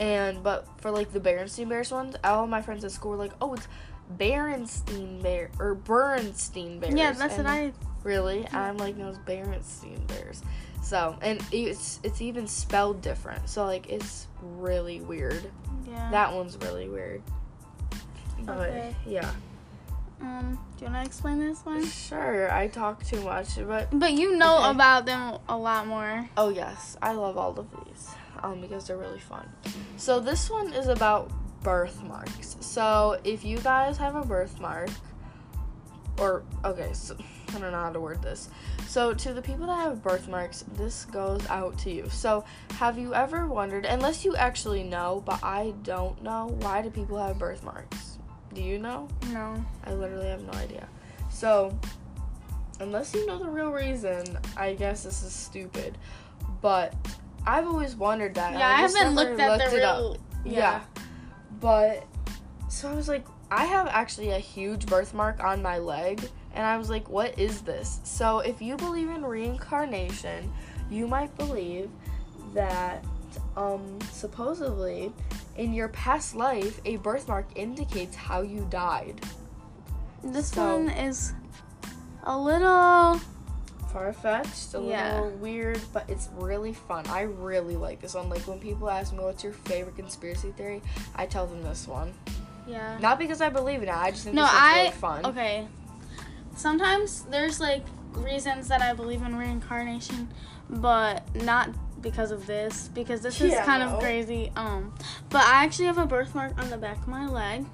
And 0.00 0.42
but 0.42 0.66
for 0.80 0.90
like 0.90 1.12
the 1.12 1.20
Berenstein 1.20 1.68
Bears 1.68 1.90
ones, 1.92 2.16
all 2.24 2.46
my 2.46 2.60
friends 2.62 2.84
at 2.84 2.90
school 2.92 3.12
were 3.12 3.16
like, 3.16 3.32
"Oh, 3.40 3.54
it's 3.54 3.68
Berenstein 4.18 5.22
Bear 5.22 5.50
or 5.58 5.74
Bernstein 5.74 6.80
Bears." 6.80 6.94
yeah, 6.94 7.12
that's 7.12 7.34
and 7.38 7.44
what 7.46 7.52
I 7.52 7.72
Really? 8.02 8.46
I'm 8.52 8.76
like, 8.76 8.96
no, 8.96 9.08
it's 9.08 9.18
Berenstein 9.18 10.06
Bears. 10.08 10.42
So, 10.82 11.16
and 11.22 11.42
it's 11.52 12.00
it's 12.02 12.20
even 12.20 12.46
spelled 12.46 13.00
different. 13.00 13.48
So 13.48 13.64
like 13.64 13.88
it's 13.88 14.26
really 14.42 15.00
weird. 15.00 15.50
yeah. 15.88 16.10
That 16.10 16.32
one's 16.34 16.56
really 16.58 16.88
weird. 16.88 17.22
But 18.40 18.58
Okay. 18.68 18.94
yeah. 19.06 19.30
um 20.20 20.58
do 20.76 20.84
you 20.84 20.90
want 20.92 21.04
to 21.04 21.08
explain 21.08 21.38
this 21.38 21.64
one? 21.64 21.86
Sure, 21.86 22.52
I 22.52 22.68
talk 22.68 23.02
too 23.04 23.22
much, 23.22 23.56
but 23.66 23.88
But 23.98 24.12
you 24.12 24.36
know 24.36 24.58
Okay. 24.58 24.70
about 24.72 25.06
them 25.06 25.38
a 25.48 25.56
lot 25.56 25.86
more. 25.86 26.28
Oh 26.36 26.50
yes, 26.50 26.98
I 27.00 27.12
love 27.12 27.38
all 27.38 27.58
of 27.58 27.66
these 27.86 28.10
um, 28.44 28.60
because 28.60 28.86
they're 28.86 28.98
really 28.98 29.18
fun. 29.18 29.48
So 29.96 30.20
this 30.20 30.50
one 30.50 30.72
is 30.72 30.88
about 30.88 31.32
birthmarks. 31.62 32.56
So 32.60 33.18
if 33.24 33.44
you 33.44 33.58
guys 33.58 33.96
have 33.96 34.16
a 34.16 34.24
birthmark, 34.24 34.90
or 36.18 36.44
okay, 36.64 36.90
so 36.92 37.16
I 37.48 37.58
don't 37.58 37.72
know 37.72 37.80
how 37.80 37.92
to 37.92 38.00
word 38.00 38.22
this. 38.22 38.50
So 38.86 39.14
to 39.14 39.32
the 39.32 39.40
people 39.40 39.66
that 39.66 39.78
have 39.78 40.02
birthmarks, 40.02 40.64
this 40.74 41.06
goes 41.06 41.44
out 41.48 41.78
to 41.78 41.90
you. 41.90 42.08
So 42.10 42.44
have 42.78 42.98
you 42.98 43.14
ever 43.14 43.46
wondered, 43.46 43.86
unless 43.86 44.24
you 44.24 44.36
actually 44.36 44.82
know, 44.82 45.22
but 45.24 45.42
I 45.42 45.72
don't 45.82 46.22
know, 46.22 46.54
why 46.60 46.82
do 46.82 46.90
people 46.90 47.16
have 47.16 47.38
birthmarks? 47.38 48.18
Do 48.52 48.62
you 48.62 48.78
know? 48.78 49.08
No. 49.32 49.64
I 49.84 49.94
literally 49.94 50.28
have 50.28 50.42
no 50.42 50.52
idea. 50.52 50.86
So, 51.30 51.76
unless 52.78 53.12
you 53.14 53.26
know 53.26 53.38
the 53.38 53.48
real 53.50 53.72
reason, 53.72 54.38
I 54.56 54.74
guess 54.74 55.02
this 55.02 55.24
is 55.24 55.32
stupid. 55.32 55.98
But 56.60 56.94
I've 57.46 57.66
always 57.66 57.94
wondered 57.96 58.34
that. 58.34 58.52
Yeah, 58.54 58.68
I 58.68 58.80
just 58.82 58.96
haven't 58.96 59.14
looked 59.14 59.40
at 59.40 59.58
the 59.58 59.76
it 59.76 59.82
up. 59.82 59.98
real 59.98 60.16
Yeah. 60.44 60.82
But 61.60 62.06
so 62.68 62.90
I 62.90 62.94
was 62.94 63.08
like, 63.08 63.26
I 63.50 63.64
have 63.64 63.86
actually 63.88 64.30
a 64.30 64.38
huge 64.38 64.86
birthmark 64.86 65.42
on 65.42 65.62
my 65.62 65.78
leg, 65.78 66.28
and 66.54 66.66
I 66.66 66.76
was 66.76 66.90
like, 66.90 67.08
what 67.08 67.38
is 67.38 67.60
this? 67.62 68.00
So, 68.04 68.40
if 68.40 68.60
you 68.60 68.76
believe 68.76 69.10
in 69.10 69.24
reincarnation, 69.24 70.52
you 70.90 71.06
might 71.06 71.36
believe 71.36 71.90
that 72.52 73.04
um, 73.56 73.98
supposedly 74.10 75.12
in 75.56 75.72
your 75.72 75.88
past 75.88 76.34
life, 76.34 76.80
a 76.84 76.96
birthmark 76.96 77.46
indicates 77.54 78.16
how 78.16 78.40
you 78.42 78.66
died. 78.70 79.20
This 80.22 80.48
So- 80.50 80.78
one 80.78 80.88
is 80.90 81.32
a 82.24 82.36
little. 82.36 83.20
Far 83.94 84.12
fetched, 84.12 84.74
a 84.74 84.80
Yeah. 84.80 85.14
little 85.20 85.30
weird, 85.38 85.80
but 85.92 86.10
it's 86.10 86.28
really 86.36 86.72
fun. 86.74 87.06
I 87.06 87.20
really 87.22 87.76
like 87.76 88.00
this 88.00 88.14
one. 88.14 88.28
Like 88.28 88.42
when 88.48 88.58
people 88.58 88.90
ask 88.90 89.12
me 89.12 89.20
what's 89.20 89.44
your 89.44 89.52
favorite 89.52 89.94
conspiracy 89.94 90.50
theory, 90.50 90.82
I 91.14 91.26
tell 91.26 91.46
them 91.46 91.62
this 91.62 91.86
one. 91.86 92.12
Yeah. 92.66 92.98
Not 92.98 93.20
because 93.20 93.40
I 93.40 93.50
believe 93.50 93.84
in 93.84 93.88
it, 93.88 93.94
I 93.94 94.10
just 94.10 94.24
think 94.24 94.34
No, 94.34 94.44
I. 94.48 94.78
really 94.80 94.90
fun. 94.90 95.24
Okay. 95.26 95.68
Sometimes 96.56 97.22
there's 97.30 97.60
like 97.60 97.84
reasons 98.14 98.66
that 98.66 98.82
I 98.82 98.94
believe 98.94 99.22
in 99.22 99.36
reincarnation, 99.36 100.28
but 100.68 101.22
not 101.44 101.70
because 102.00 102.32
of 102.32 102.46
this. 102.48 102.88
Because 102.94 103.20
this 103.20 103.40
is 103.40 103.54
kind 103.60 103.80
no. 103.88 103.94
of 103.94 104.00
crazy. 104.02 104.50
Um, 104.56 104.92
but 105.30 105.42
I 105.44 105.62
actually 105.62 105.86
have 105.86 105.98
a 105.98 106.06
birthmark 106.06 106.58
on 106.60 106.68
the 106.68 106.78
back 106.78 106.98
of 106.98 107.06
my 107.06 107.28
leg, 107.28 107.64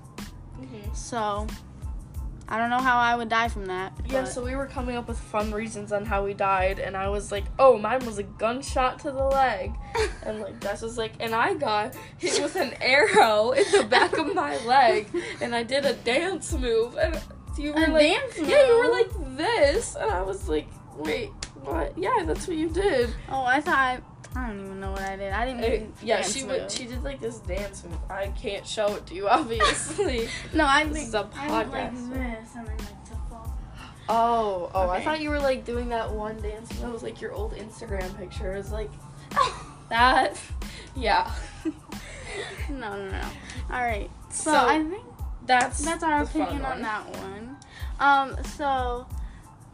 Mhm. 0.61 0.95
so 0.95 1.47
I 2.51 2.59
don't 2.59 2.69
know 2.71 2.79
how 2.81 2.99
I 2.99 3.15
would 3.15 3.29
die 3.29 3.47
from 3.49 3.67
that. 3.67 3.93
Yeah, 4.07 4.23
but- 4.23 4.27
so 4.33 4.45
we 4.45 4.57
were 4.57 4.67
coming 4.67 4.97
up 4.97 5.07
with 5.07 5.19
fun 5.19 5.53
reasons 5.53 5.93
on 5.93 6.05
how 6.05 6.25
we 6.25 6.35
died, 6.35 6.81
and 6.81 6.97
I 6.97 7.09
was 7.09 7.31
like, 7.31 7.45
oh, 7.61 7.79
mine 7.79 8.05
was 8.05 8.19
a 8.19 8.25
gunshot 8.25 8.99
to 9.01 9.13
the 9.13 9.25
leg. 9.25 9.73
And 10.23 10.41
like 10.41 10.61
Jess 10.61 10.83
was 10.83 10.99
like, 10.99 11.13
and 11.21 11.35
I 11.35 11.55
got 11.55 11.95
hit 12.19 12.43
with 12.43 12.55
an 12.57 12.75
arrow 12.81 13.53
in 13.53 13.65
the 13.73 13.85
back 13.85 14.19
of 14.19 14.35
my 14.35 14.57
leg, 14.67 15.09
and 15.41 15.55
I 15.55 15.63
did 15.63 15.85
a 15.87 15.95
dance 15.95 16.53
move, 16.53 16.97
and 16.99 17.19
you 17.59 17.73
were 17.73 17.85
A 17.85 17.91
like, 17.91 18.03
dance 18.03 18.39
yeah, 18.49 18.67
you 18.67 18.77
were 18.79 18.93
like 18.93 19.37
this, 19.37 19.97
and 19.97 20.11
I 20.11 20.23
was 20.23 20.49
like, 20.49 20.69
wait, 20.97 21.31
what? 21.63 21.97
Yeah, 21.97 22.23
that's 22.27 22.47
what 22.47 22.57
you 22.59 22.69
did. 22.69 23.11
Oh, 23.31 23.45
I 23.45 23.61
thought 23.61 23.79
I, 23.79 23.99
I 24.37 24.47
don't 24.47 24.61
even 24.61 24.81
know 24.81 24.93
what 24.93 25.03
I 25.03 25.17
did. 25.17 25.33
I 25.33 25.45
didn't. 25.45 25.65
Uh, 25.65 25.67
even 25.67 25.93
yeah, 26.03 26.23
she 26.23 26.43
move. 26.45 26.51
would. 26.63 26.71
She 26.71 26.87
did 26.87 27.03
like 27.03 27.21
this 27.21 27.39
dance 27.39 27.83
move. 27.85 27.99
I 28.09 28.29
can't 28.29 28.67
show 28.67 28.95
it 28.95 29.07
to 29.07 29.15
you, 29.15 29.29
obviously. 29.39 30.29
No, 30.55 30.65
I 30.67 30.85
This 30.85 30.93
think 30.95 31.09
is 31.09 31.15
a 31.15 31.29
I 31.35 31.51
went 31.51 31.73
like 31.73 31.93
podcast. 31.93 32.13
this 32.13 32.55
and 32.57 32.67
then 32.69 32.77
like 32.79 33.05
to 33.07 33.15
fall. 33.29 33.57
oh, 34.09 34.71
oh, 34.75 34.89
I 34.89 35.03
thought 35.03 35.21
you 35.21 35.31
were 35.31 35.41
like 35.41 35.65
doing 35.65 35.89
that 35.89 36.11
one 36.13 36.41
dance. 36.41 36.69
That 36.81 36.93
was 36.93 37.03
like 37.03 37.21
your 37.21 37.33
old 37.33 37.55
Instagram 37.55 38.17
picture. 38.17 38.55
It 38.55 38.59
was 38.59 38.71
like 38.73 38.91
that. 39.89 40.41
Yeah. 40.97 41.31
No, 42.71 42.97
no, 42.97 43.11
no. 43.11 43.23
All 43.73 43.81
right. 43.83 44.09
So, 44.31 44.53
So, 44.53 44.55
I 44.57 44.83
think 44.85 45.03
That's 45.47 45.85
that's 45.85 46.05
our 46.05 46.23
opinion 46.23 46.65
on 46.65 46.81
that 46.83 47.05
one. 47.19 47.57
Um. 47.99 48.37
So 48.57 49.07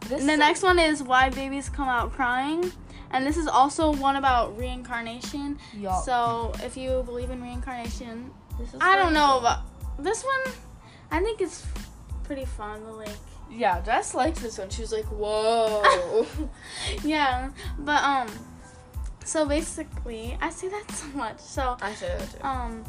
This 0.09 0.25
the 0.25 0.35
next 0.35 0.63
one 0.63 0.79
is 0.79 1.03
why 1.03 1.29
babies 1.29 1.69
come 1.69 1.87
out 1.87 2.11
crying, 2.13 2.71
and 3.11 3.25
this 3.25 3.37
is 3.37 3.47
also 3.47 3.93
one 3.93 4.15
about 4.15 4.57
reincarnation. 4.57 5.57
Yup. 5.75 6.03
So 6.03 6.51
if 6.63 6.75
you 6.77 7.03
believe 7.05 7.29
in 7.29 7.41
reincarnation, 7.41 8.31
This 8.59 8.73
is 8.73 8.79
I 8.81 8.95
don't 8.95 9.13
know 9.13 9.27
cool. 9.27 9.39
about 9.39 9.59
this 9.99 10.23
one. 10.23 10.53
I 11.11 11.19
think 11.21 11.41
it's 11.41 11.65
pretty 12.23 12.45
fun. 12.45 12.81
to, 12.81 12.91
Like 12.91 13.09
Yeah, 13.49 13.79
Jess 13.81 14.13
likes 14.13 14.39
this 14.39 14.57
one. 14.57 14.69
She 14.69 14.81
was 14.81 14.91
like, 14.91 15.05
"Whoa." 15.05 16.25
yeah, 17.03 17.49
but 17.79 18.03
um. 18.03 18.27
So 19.23 19.45
basically, 19.45 20.37
I 20.41 20.49
say 20.49 20.69
that 20.69 20.89
so 20.91 21.07
much. 21.07 21.39
So 21.39 21.77
I 21.81 21.93
said 21.93 22.19
that 22.19 22.31
too. 22.31 22.43
Um. 22.45 22.83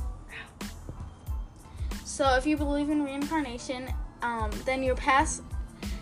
So 2.05 2.35
if 2.35 2.47
you 2.47 2.57
believe 2.57 2.91
in 2.91 3.05
reincarnation, 3.05 3.93
um, 4.23 4.51
then 4.65 4.83
your 4.83 4.97
past, 4.97 5.43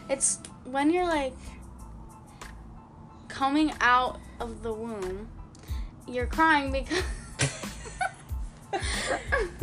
it's 0.08 0.38
when 0.64 0.90
you're 0.90 1.04
like 1.06 1.34
coming 3.36 3.70
out 3.82 4.18
of 4.40 4.62
the 4.62 4.72
womb, 4.72 5.28
you're 6.08 6.26
crying 6.26 6.72
because. 6.72 7.02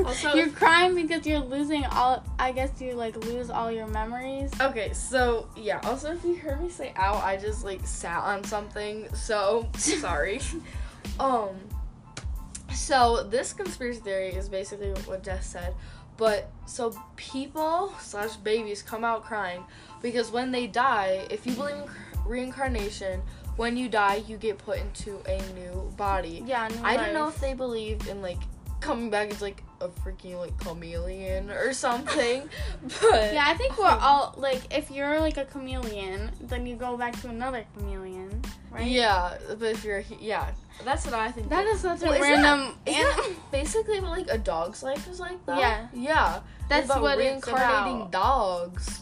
Also- 0.05 0.33
you're 0.33 0.49
crying 0.49 0.95
because 0.95 1.25
you're 1.25 1.39
losing 1.39 1.85
all. 1.85 2.23
I 2.39 2.51
guess 2.51 2.81
you 2.81 2.93
like 2.93 3.15
lose 3.25 3.49
all 3.49 3.71
your 3.71 3.85
memories. 3.87 4.51
Okay, 4.59 4.91
so 4.93 5.47
yeah. 5.55 5.79
Also, 5.83 6.13
if 6.13 6.23
you 6.23 6.35
heard 6.35 6.61
me 6.61 6.69
say 6.69 6.93
"ow," 6.97 7.21
I 7.23 7.37
just 7.37 7.63
like 7.63 7.85
sat 7.85 8.23
on 8.23 8.43
something. 8.43 9.07
So 9.13 9.69
sorry. 9.77 10.39
um. 11.19 11.49
So 12.73 13.23
this 13.23 13.53
conspiracy 13.53 13.99
theory 13.99 14.29
is 14.29 14.49
basically 14.49 14.89
what 15.05 15.23
Jess 15.23 15.45
said, 15.45 15.75
but 16.17 16.49
so 16.65 16.95
people 17.15 17.93
slash 17.99 18.35
babies 18.37 18.81
come 18.81 19.03
out 19.03 19.23
crying 19.23 19.63
because 20.01 20.31
when 20.31 20.51
they 20.51 20.65
die, 20.65 21.27
if 21.29 21.45
you 21.45 21.53
believe 21.53 21.75
in 21.75 21.85
reincarnation, 22.25 23.21
when 23.55 23.77
you 23.77 23.89
die, 23.89 24.23
you 24.27 24.37
get 24.37 24.57
put 24.57 24.79
into 24.79 25.19
a 25.27 25.41
new 25.53 25.91
body. 25.97 26.43
Yeah, 26.45 26.67
new 26.67 26.83
I 26.83 26.97
don't 26.97 27.13
know 27.13 27.27
if 27.27 27.39
they 27.39 27.53
believe 27.53 28.07
in 28.07 28.21
like 28.21 28.39
coming 28.79 29.09
back 29.09 29.31
as 29.31 29.41
like 29.41 29.63
a 29.79 29.87
freaking 29.87 30.37
like 30.37 30.57
chameleon 30.59 31.49
or 31.49 31.73
something, 31.73 32.49
but 33.01 33.33
Yeah, 33.33 33.45
I 33.47 33.53
think 33.55 33.77
we're 33.77 33.85
all 34.01 34.33
like, 34.37 34.75
if 34.75 34.91
you're 34.91 35.19
like 35.19 35.37
a 35.37 35.45
chameleon, 35.45 36.31
then 36.41 36.65
you 36.65 36.75
go 36.75 36.97
back 36.97 37.19
to 37.21 37.29
another 37.29 37.65
chameleon, 37.75 38.41
right? 38.71 38.85
Yeah, 38.85 39.37
but 39.59 39.71
if 39.71 39.83
you're 39.83 40.03
yeah, 40.19 40.51
that's 40.83 41.05
what 41.05 41.13
I 41.13 41.31
think. 41.31 41.49
That 41.49 41.65
is 41.67 41.81
such 41.81 42.01
Well, 42.01 42.13
a 42.13 42.21
random. 42.21 42.75
that, 42.85 42.93
that 42.95 43.35
basically 43.51 43.99
what 43.99 44.11
like 44.11 44.27
a 44.29 44.37
dog's 44.37 44.83
life 44.83 45.07
is 45.07 45.19
like 45.19 45.45
though? 45.45 45.57
Yeah. 45.57 45.87
Yeah. 45.93 46.41
That's 46.69 46.85
about 46.85 47.01
what 47.01 47.19
it's 47.19 47.45
reincarnating 47.45 48.01
about. 48.01 48.11
dogs. 48.11 49.01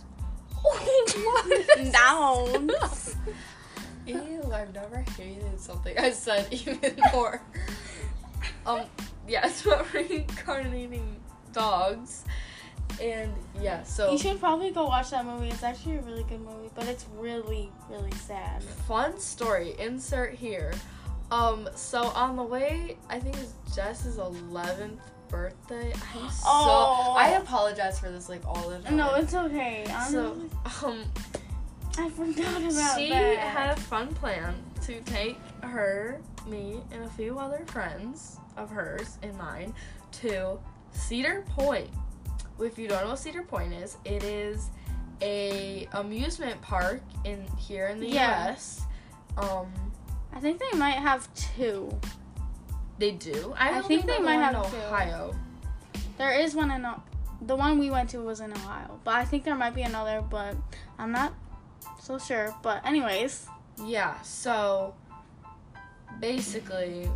Dogs. 1.92 3.16
Ew, 4.14 4.52
I've 4.54 4.74
never 4.74 5.04
hated 5.18 5.60
something 5.60 5.98
I 5.98 6.12
said 6.12 6.48
even 6.52 6.80
more. 7.14 7.42
Um, 8.66 8.82
yeah, 9.28 9.46
it's 9.48 9.66
about 9.66 9.92
reincarnating 9.94 11.20
dogs. 11.54 12.24
And 13.02 13.34
yeah, 13.60 13.84
so 13.84 14.12
You 14.12 14.18
should 14.18 14.40
probably 14.40 14.72
go 14.72 14.86
watch 14.86 15.12
that 15.12 15.26
movie. 15.26 15.48
It's 15.50 15.64
actually 15.64 15.98
a 15.98 16.02
really 16.02 16.24
good 16.24 16.42
movie, 16.42 16.70
but 16.76 16.88
it's 16.88 17.06
really, 17.18 17.72
really 17.90 18.12
sad. 18.12 18.62
fun 18.64 19.20
story 19.20 19.76
insert 19.80 20.34
here 20.36 20.74
um 21.32 21.70
so 21.76 22.04
on 22.08 22.36
the 22.36 22.44
way 22.44 22.98
i 23.10 23.18
think 23.18 23.34
it's 23.38 23.54
jess's 23.74 24.18
11th 24.18 24.98
birthday 25.30 25.94
i'm 26.14 26.30
so 26.30 26.44
Oh. 26.46 27.16
i 27.18 27.30
apologize 27.30 27.98
for 27.98 28.12
this 28.12 28.28
like 28.28 28.46
all 28.46 28.68
the 28.70 28.80
time 28.80 28.98
No, 28.98 29.14
it's 29.16 29.34
okay. 29.34 29.86
so 30.10 30.36
um 30.86 31.06
I 31.98 32.10
forgot 32.10 32.62
about 32.62 32.98
she 32.98 33.10
that. 33.10 33.38
had 33.40 33.78
a 33.78 33.82
fun 33.82 34.14
plan 34.16 34.56
to 34.84 35.00
take 35.02 35.38
her 35.62 36.20
me 36.48 36.82
and 36.92 37.04
a 37.04 37.10
few 37.10 37.38
other 37.38 37.64
friends 37.68 38.38
of 38.58 38.70
hers 38.70 39.18
and 39.22 39.38
mine 39.38 39.74
to 40.12 40.58
cedar 40.92 41.44
point 41.50 41.90
if 42.60 42.78
you 42.78 42.88
don't 42.88 43.04
know 43.04 43.10
what 43.12 43.20
cedar 43.20 43.44
point 43.44 43.74
is 43.74 43.98
it 44.06 44.24
is 44.24 44.70
a 45.22 45.88
amusement 45.94 46.60
park 46.62 47.02
in 47.26 47.46
here 47.58 47.88
in 47.88 48.00
the 48.00 48.08
Yeah. 48.08 48.52
us 48.54 48.82
um 49.38 49.68
I 50.34 50.40
think 50.40 50.60
they 50.62 50.78
might 50.78 50.96
have 50.96 51.28
two. 51.36 51.92
They 52.98 53.12
do. 53.12 53.54
I, 53.58 53.80
I 53.80 53.82
think 53.82 54.06
they 54.06 54.20
might 54.20 54.36
have 54.36 54.56
in 54.66 54.72
two. 54.72 54.78
Ohio. 54.78 55.36
There 56.18 56.32
is 56.40 56.56
one 56.56 56.72
in 56.72 56.88
the 57.42 57.56
one 57.56 57.80
we 57.80 57.90
went 57.90 58.10
to 58.12 58.20
was 58.22 58.40
in 58.40 58.52
Ohio, 58.54 59.00
but 59.04 59.16
I 59.16 59.26
think 59.26 59.44
there 59.44 59.56
might 59.56 59.76
be 59.76 59.82
another, 59.82 60.22
but 60.22 60.56
I'm 60.98 61.12
not 61.12 61.34
so 62.00 62.18
sure. 62.18 62.54
But 62.62 62.86
anyways, 62.86 63.48
Yeah. 63.84 64.20
So 64.22 64.94
basically, 66.20 67.10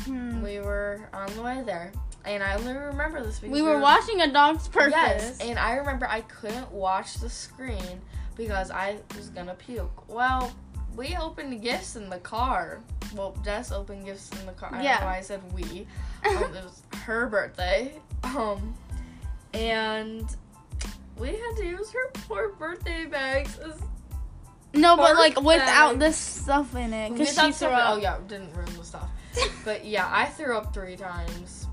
hmm. 0.00 0.42
we 0.42 0.60
were 0.60 1.08
on 1.12 1.32
the 1.34 1.42
way 1.42 1.62
there, 1.64 1.92
and 2.24 2.42
I 2.42 2.54
only 2.54 2.72
remember 2.72 3.22
this 3.22 3.38
because 3.38 3.52
we 3.52 3.62
were 3.62 3.78
watching 3.78 4.20
a 4.22 4.32
dog's 4.32 4.68
purpose. 4.68 4.92
Yes, 4.92 5.38
and 5.40 5.58
I 5.58 5.74
remember 5.74 6.06
I 6.08 6.22
couldn't 6.22 6.70
watch 6.72 7.14
the 7.16 7.28
screen 7.28 8.00
because 8.36 8.70
I 8.70 8.96
was 9.16 9.28
gonna 9.30 9.54
puke. 9.54 10.08
Well, 10.08 10.52
we 10.96 11.16
opened 11.16 11.62
gifts 11.62 11.96
in 11.96 12.08
the 12.10 12.18
car. 12.18 12.80
Well, 13.14 13.36
Jess 13.44 13.72
opened 13.72 14.04
gifts 14.04 14.30
in 14.40 14.46
the 14.46 14.52
car. 14.52 14.70
I 14.72 14.76
don't 14.76 14.84
Yeah. 14.84 14.98
know 15.00 15.06
why 15.06 15.18
I 15.18 15.20
said 15.20 15.40
we. 15.52 15.86
Um, 16.28 16.36
it 16.54 16.64
was 16.64 16.82
her 17.04 17.26
birthday. 17.28 17.92
Um, 18.24 18.74
and 19.54 20.28
we 21.18 21.28
had 21.28 21.56
to 21.56 21.64
use 21.66 21.90
her 21.92 22.10
poor 22.12 22.50
birthday 22.50 23.06
bags 23.06 23.58
as 23.58 23.80
no, 24.74 24.96
but 24.96 25.16
like 25.16 25.40
without 25.40 25.98
the 25.98 26.12
stuff 26.12 26.74
in 26.76 26.92
it, 26.92 27.12
because 27.12 27.34
she 27.34 27.52
threw 27.52 27.68
up. 27.68 27.96
Oh 27.96 28.00
yeah, 28.00 28.18
didn't 28.26 28.52
ruin 28.54 28.76
the 28.76 28.84
stuff. 28.84 29.08
But 29.64 29.84
yeah, 29.84 30.08
I 30.10 30.26
threw 30.26 30.56
up 30.56 30.74
three 30.74 30.96
times 30.96 31.66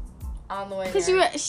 on 0.49 0.69
the 0.69 0.75
way 0.75 0.87
Because 0.87 1.07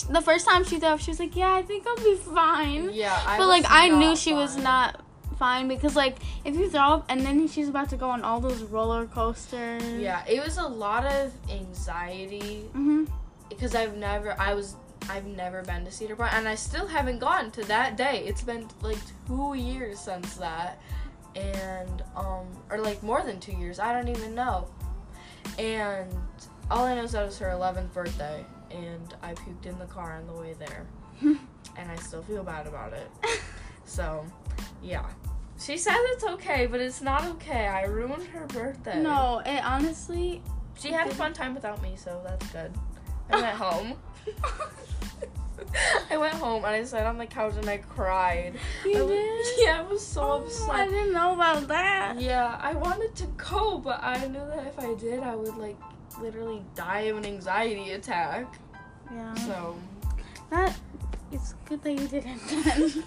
the 0.08 0.22
first 0.22 0.46
time 0.46 0.64
she 0.64 0.78
threw 0.78 0.88
up, 0.88 1.00
she 1.00 1.10
was 1.10 1.20
like, 1.20 1.36
"Yeah, 1.36 1.52
I 1.54 1.62
think 1.62 1.86
I'll 1.86 1.96
be 1.96 2.16
fine." 2.16 2.90
yeah, 2.92 3.20
I 3.26 3.38
but 3.38 3.46
like 3.48 3.64
I 3.68 3.88
knew 3.88 4.16
she 4.16 4.32
was 4.32 4.56
not 4.56 5.00
fine 5.38 5.68
because 5.68 5.94
like 5.94 6.16
if 6.44 6.56
you 6.56 6.68
throw 6.68 6.80
up 6.80 7.06
and 7.08 7.20
then 7.20 7.46
she's 7.46 7.68
about 7.68 7.88
to 7.90 7.96
go 7.96 8.10
on 8.10 8.22
all 8.24 8.40
those 8.40 8.62
roller 8.62 9.06
coasters. 9.06 9.82
Yeah, 10.00 10.24
it 10.28 10.42
was 10.44 10.58
a 10.58 10.66
lot 10.66 11.04
of 11.06 11.32
anxiety 11.50 12.64
Mhm. 12.74 13.08
because 13.48 13.74
I've 13.74 13.96
never. 13.96 14.34
I 14.40 14.54
was 14.54 14.74
I've 15.08 15.26
never 15.26 15.62
been 15.62 15.84
to 15.84 15.90
Cedar 15.92 16.16
Point, 16.16 16.34
and 16.34 16.48
I 16.48 16.54
still 16.56 16.86
haven't 16.86 17.18
gone 17.20 17.50
to 17.52 17.64
that 17.64 17.96
day. 17.96 18.24
It's 18.26 18.42
been 18.42 18.68
like 18.82 18.98
two 19.26 19.54
years 19.54 20.00
since 20.00 20.34
that, 20.36 20.80
and 21.38 22.02
um, 22.16 22.46
or 22.70 22.78
like 22.78 23.02
more 23.02 23.22
than 23.22 23.38
two 23.40 23.52
years. 23.52 23.78
I 23.78 23.92
don't 23.92 24.08
even 24.08 24.34
know. 24.34 24.68
And 25.58 26.12
all 26.70 26.84
I 26.84 26.94
know 26.94 27.04
is 27.04 27.12
that 27.12 27.22
it 27.22 27.26
was 27.26 27.38
her 27.38 27.48
11th 27.48 27.92
birthday, 27.92 28.44
and 28.70 29.14
I 29.22 29.34
puked 29.34 29.66
in 29.66 29.78
the 29.78 29.86
car 29.86 30.16
on 30.16 30.26
the 30.26 30.34
way 30.40 30.54
there, 30.58 30.86
and 31.22 31.90
I 31.90 31.96
still 31.96 32.22
feel 32.22 32.42
bad 32.42 32.66
about 32.66 32.92
it. 32.92 33.10
So, 33.84 34.24
yeah. 34.82 35.06
She 35.58 35.76
says 35.76 35.96
it's 35.98 36.24
okay, 36.24 36.66
but 36.66 36.80
it's 36.80 37.00
not 37.00 37.24
okay. 37.24 37.66
I 37.66 37.84
ruined 37.84 38.24
her 38.28 38.46
birthday. 38.46 39.00
no, 39.00 39.42
it 39.44 39.64
honestly. 39.64 40.42
She 40.78 40.92
had 40.92 41.08
a 41.08 41.14
fun 41.14 41.32
time 41.32 41.54
without 41.54 41.82
me, 41.82 41.94
so 41.96 42.20
that's 42.24 42.46
good. 42.50 42.72
I 43.30 43.40
went 43.40 43.56
home. 43.56 43.94
I 46.10 46.16
went 46.16 46.34
home 46.34 46.64
and 46.64 46.74
I 46.74 46.84
sat 46.84 47.06
on 47.06 47.18
the 47.18 47.26
couch 47.26 47.54
and 47.56 47.68
I 47.68 47.78
cried. 47.78 48.54
You 48.84 48.98
I 48.98 49.02
was- 49.02 49.10
did? 49.10 49.46
Yeah, 49.64 49.80
I 49.80 49.82
was 49.92 50.06
so 50.06 50.44
Oh, 50.46 50.68
I 50.70 50.86
didn't 50.86 51.12
know 51.12 51.34
about 51.34 51.68
that. 51.68 52.20
Yeah, 52.20 52.58
I 52.60 52.74
wanted 52.74 53.14
to 53.16 53.26
go, 53.36 53.78
but 53.78 54.02
I 54.02 54.26
knew 54.26 54.44
that 54.54 54.66
if 54.66 54.78
I 54.78 54.94
did, 54.94 55.20
I 55.22 55.34
would 55.34 55.56
like 55.56 55.76
literally 56.20 56.62
die 56.74 57.00
of 57.10 57.16
an 57.18 57.24
anxiety 57.26 57.92
attack. 57.92 58.46
Yeah. 59.12 59.34
So, 59.34 59.76
That. 60.50 60.74
It's 61.30 61.52
good 61.66 61.82
that 61.82 61.92
you 61.92 62.08
didn't 62.08 62.40
then. 62.48 63.04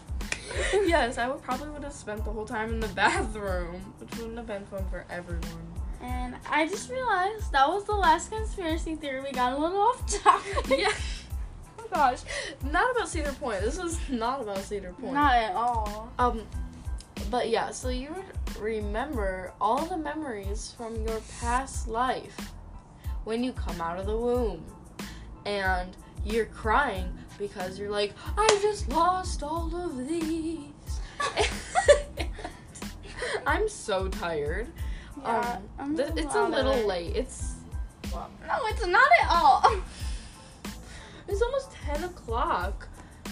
yes, 0.88 1.18
I 1.18 1.28
would 1.28 1.42
probably 1.42 1.70
would 1.70 1.84
have 1.84 1.94
spent 1.94 2.24
the 2.24 2.32
whole 2.32 2.46
time 2.46 2.70
in 2.70 2.80
the 2.80 2.88
bathroom, 2.90 3.82
which 3.98 4.16
wouldn't 4.18 4.38
have 4.38 4.46
been 4.46 4.66
fun 4.68 4.86
for 4.92 5.06
everyone. 5.10 5.68
And 6.02 6.36
I 6.50 6.68
just 6.68 6.90
realized 6.92 7.52
that 7.52 7.68
was 7.68 7.84
the 7.86 7.94
last 7.96 8.30
conspiracy 8.32 8.96
theory. 8.96 9.22
We 9.22 9.32
got 9.32 9.54
a 9.54 9.58
little 9.58 9.80
off 9.80 10.06
topic. 10.24 10.80
Yeah. 10.80 10.92
Gosh, 11.92 12.20
not 12.64 12.92
about 12.96 13.10
Cedar 13.10 13.34
Point. 13.34 13.62
This 13.62 13.78
is 13.78 14.00
not 14.10 14.42
about 14.42 14.60
Cedar 14.60 14.94
Point. 14.94 15.14
Not 15.14 15.36
at 15.36 15.54
all. 15.54 16.12
Um, 16.18 16.44
but 17.30 17.50
yeah, 17.50 17.72
so 17.72 17.90
you 17.90 18.14
would 18.14 18.58
remember 18.62 19.54
all 19.60 19.86
the 19.86 19.98
memories 19.98 20.74
from 20.78 20.96
your 21.06 21.20
past 21.40 21.88
life 21.88 22.54
when 23.26 23.44
you 23.44 23.52
come 23.54 23.80
out 23.82 24.00
of 24.00 24.06
the 24.06 24.18
womb, 24.18 24.64
and 25.46 25.96
you're 26.26 26.46
crying 26.46 27.12
because 27.38 27.78
you're 27.78 27.92
like, 27.92 28.14
I 28.38 28.48
just 28.62 28.90
lost 28.90 29.44
all 29.44 29.76
of 29.76 30.08
these. 30.08 30.60
I'm 33.46 33.68
so 33.68 34.08
tired. 34.08 34.68
Yeah, 35.22 35.60
um, 35.78 35.98
th- 35.98 36.12
it's 36.16 36.36
a 36.36 36.44
little 36.44 36.86
late. 36.88 37.16
It's 37.16 37.56
No, 38.14 38.58
it's 38.66 38.86
not 38.86 39.10
at 39.22 39.30
all. 39.30 39.66
it's 41.32 41.42
almost 41.42 41.72
ten 41.72 42.04
o'clock. 42.04 42.88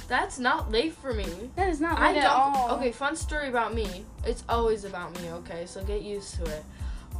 That's 0.08 0.40
not 0.40 0.72
late 0.72 0.94
for 0.94 1.14
me. 1.14 1.28
That 1.56 1.70
is 1.70 1.80
not 1.80 1.98
don't. 2.00 2.18
at 2.18 2.26
all. 2.26 2.72
Okay, 2.78 2.92
fun 2.92 3.16
story 3.16 3.48
about 3.48 3.74
me. 3.76 4.06
It's 4.26 4.44
always 4.50 4.84
about 4.86 5.14
me. 5.22 5.30
Okay, 5.30 5.66
so 5.66 5.84
get 5.84 6.02
used 6.02 6.36
to 6.36 6.44
it. 6.46 6.64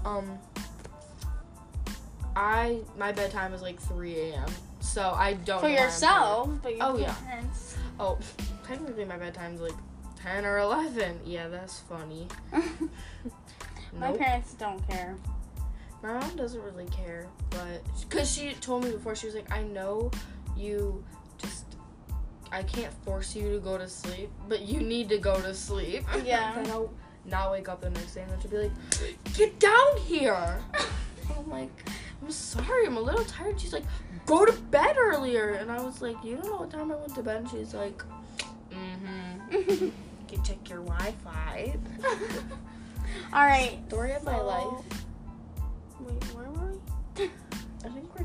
Um, 0.06 0.40
I 2.36 2.80
my 2.98 3.12
bedtime 3.12 3.54
is 3.54 3.62
like 3.62 3.80
3 3.80 4.20
a.m. 4.32 4.48
So 4.80 5.12
I 5.16 5.34
don't 5.34 5.60
For 5.60 5.68
know 5.68 5.74
yourself, 5.76 6.50
but 6.64 6.76
your 6.76 6.86
Oh, 6.86 6.98
yeah. 6.98 7.14
parents. 7.28 7.76
Oh, 8.00 8.18
technically 8.68 9.06
my 9.06 9.18
bedtime's 9.18 9.62
like 9.62 9.74
10 10.24 10.46
or 10.46 10.60
11. 10.60 11.20
Yeah, 11.26 11.48
that's 11.48 11.80
funny. 11.82 12.28
My 13.98 14.12
parents 14.12 14.54
don't 14.54 14.88
care. 14.88 15.16
My 16.04 16.14
mom 16.20 16.36
doesn't 16.36 16.62
really 16.62 16.86
care, 16.86 17.28
but 17.50 17.82
because 18.02 18.32
she 18.32 18.54
told 18.62 18.84
me 18.86 18.92
before, 18.92 19.16
she 19.16 19.26
was 19.26 19.36
like, 19.36 19.52
I 19.52 19.64
know 19.64 20.12
you 20.60 21.04
just, 21.38 21.66
I 22.52 22.64
can't 22.64 22.94
force 23.06 23.36
you 23.36 23.52
to 23.54 23.60
go 23.60 23.78
to 23.78 23.88
sleep, 23.88 24.30
but 24.48 24.62
you 24.62 24.80
need 24.82 25.10
to 25.10 25.18
go 25.18 25.40
to 25.42 25.54
sleep. 25.54 26.06
Yeah. 26.26 26.54
then 26.56 26.72
I'll 26.72 26.92
not 27.26 27.52
wake 27.52 27.70
up 27.70 27.82
the 27.82 27.90
next 27.90 28.16
day 28.16 28.22
and 28.22 28.32
then 28.32 28.40
she'll 28.42 28.52
be 28.52 28.58
like, 28.58 28.72
Get 29.36 29.60
down 29.60 29.98
here. 30.06 30.60
I'm 31.38 31.50
like, 31.50 31.70
I'm 32.22 32.32
sorry, 32.32 32.86
I'm 32.86 32.98
a 32.98 33.02
little 33.02 33.24
tired. 33.26 33.60
She's 33.60 33.74
like, 33.74 33.84
Go 34.26 34.46
to 34.46 34.52
bed 34.54 34.98
earlier. 34.98 35.52
And 35.52 35.72
I 35.72 35.82
was 35.82 36.02
like, 36.02 36.18
You 36.24 36.36
don't 36.38 36.46
know 36.48 36.58
what 36.58 36.72
time 36.72 36.92
I 36.92 36.96
went 36.96 37.16
to 37.16 37.24
bed? 37.24 37.38
And 37.42 37.50
she's 37.50 37.74
like, 37.74 38.04
Mm 38.72 38.98
hmm. 39.00 39.86
You 40.30 40.36
can 40.36 40.44
check 40.44 40.70
your 40.70 40.80
Wi 40.84 41.14
Fi. 41.24 41.76
all 43.34 43.44
right. 43.46 43.80
Story 43.88 44.14
of 44.14 44.24
my 44.24 44.40
life. 44.40 44.84
Wait, 46.02 46.24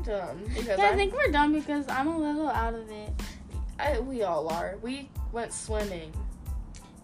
done. 0.05 0.41
Because 0.53 0.77
Yeah, 0.79 0.89
I 0.91 0.95
think 0.95 1.13
we're 1.13 1.31
done 1.31 1.53
because 1.53 1.85
I'm 1.89 2.07
a 2.07 2.17
little 2.17 2.47
out 2.49 2.73
of 2.73 2.89
it. 2.89 3.09
I, 3.79 3.99
we 3.99 4.23
all 4.23 4.47
are. 4.49 4.75
We 4.81 5.09
went 5.31 5.51
swimming, 5.51 6.11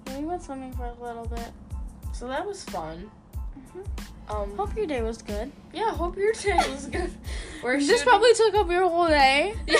Yeah, 0.07 0.19
we 0.19 0.25
went 0.25 0.41
swimming 0.43 0.73
for 0.73 0.85
a 0.85 0.93
little 1.03 1.25
bit. 1.27 1.49
so 2.13 2.27
that 2.27 2.45
was 2.45 2.63
fun. 2.65 3.09
Mhm. 3.75 3.85
Um, 4.33 4.55
Hope 4.55 4.75
your 4.77 4.85
day 4.85 5.01
was 5.01 5.21
good. 5.21 5.51
yeah, 5.73 5.91
hope 5.91 6.15
your 6.17 6.31
day 6.33 6.55
was 6.71 6.85
good. 6.87 7.11
We're 7.63 7.77
This 7.77 7.89
shooting- 7.89 8.05
probably 8.07 8.33
took 8.35 8.53
up 8.55 8.69
your 8.69 8.87
whole 8.87 9.07
day. 9.07 9.53
Yeah. 9.67 9.79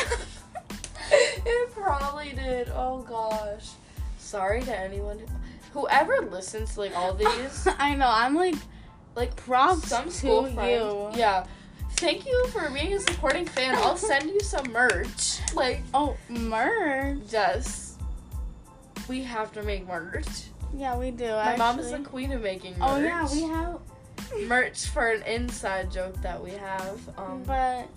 it 1.45 1.73
probably 1.73 2.31
did. 2.34 2.69
Oh 2.73 3.01
gosh. 3.01 3.69
Sorry 4.17 4.62
to 4.63 4.77
anyone 4.77 5.19
who, 5.73 5.81
whoever 5.81 6.21
listens 6.21 6.73
to 6.75 6.79
like 6.81 6.95
all 6.95 7.13
these. 7.23 7.67
I 7.79 7.95
know. 7.95 8.07
I'm 8.10 8.36
like 8.36 8.55
Like 9.15 9.36
props 9.36 9.88
some 9.89 10.05
to 10.05 10.12
school 10.12 10.47
you. 10.47 10.55
friends. 10.55 11.17
Yeah. 11.17 11.45
Thank 12.01 12.25
you 12.25 12.47
for 12.47 12.67
being 12.71 12.93
a 12.93 12.99
supporting 12.99 13.45
fan. 13.45 13.75
I'll 13.75 13.95
send 13.95 14.29
you 14.29 14.39
some 14.39 14.71
merch. 14.71 15.39
Like 15.53 15.83
Oh, 15.93 16.17
merch. 16.29 17.19
yes. 17.29 17.97
We 19.07 19.21
have 19.23 19.51
to 19.53 19.63
make 19.63 19.87
merch. 19.87 20.25
Yeah, 20.75 20.97
we 20.97 21.11
do. 21.11 21.27
My 21.29 21.55
mom 21.57 21.79
is 21.79 21.91
the 21.91 21.99
queen 21.99 22.31
of 22.31 22.41
making 22.41 22.71
merch. 22.79 22.89
Oh 22.89 22.97
yeah, 22.99 23.27
we 23.31 23.41
have. 23.43 23.79
merch 24.47 24.85
for 24.87 25.11
an 25.11 25.21
inside 25.23 25.91
joke 25.91 26.19
that 26.21 26.41
we 26.43 26.51
have. 26.51 26.99
Um, 27.19 27.43
But 27.45 27.87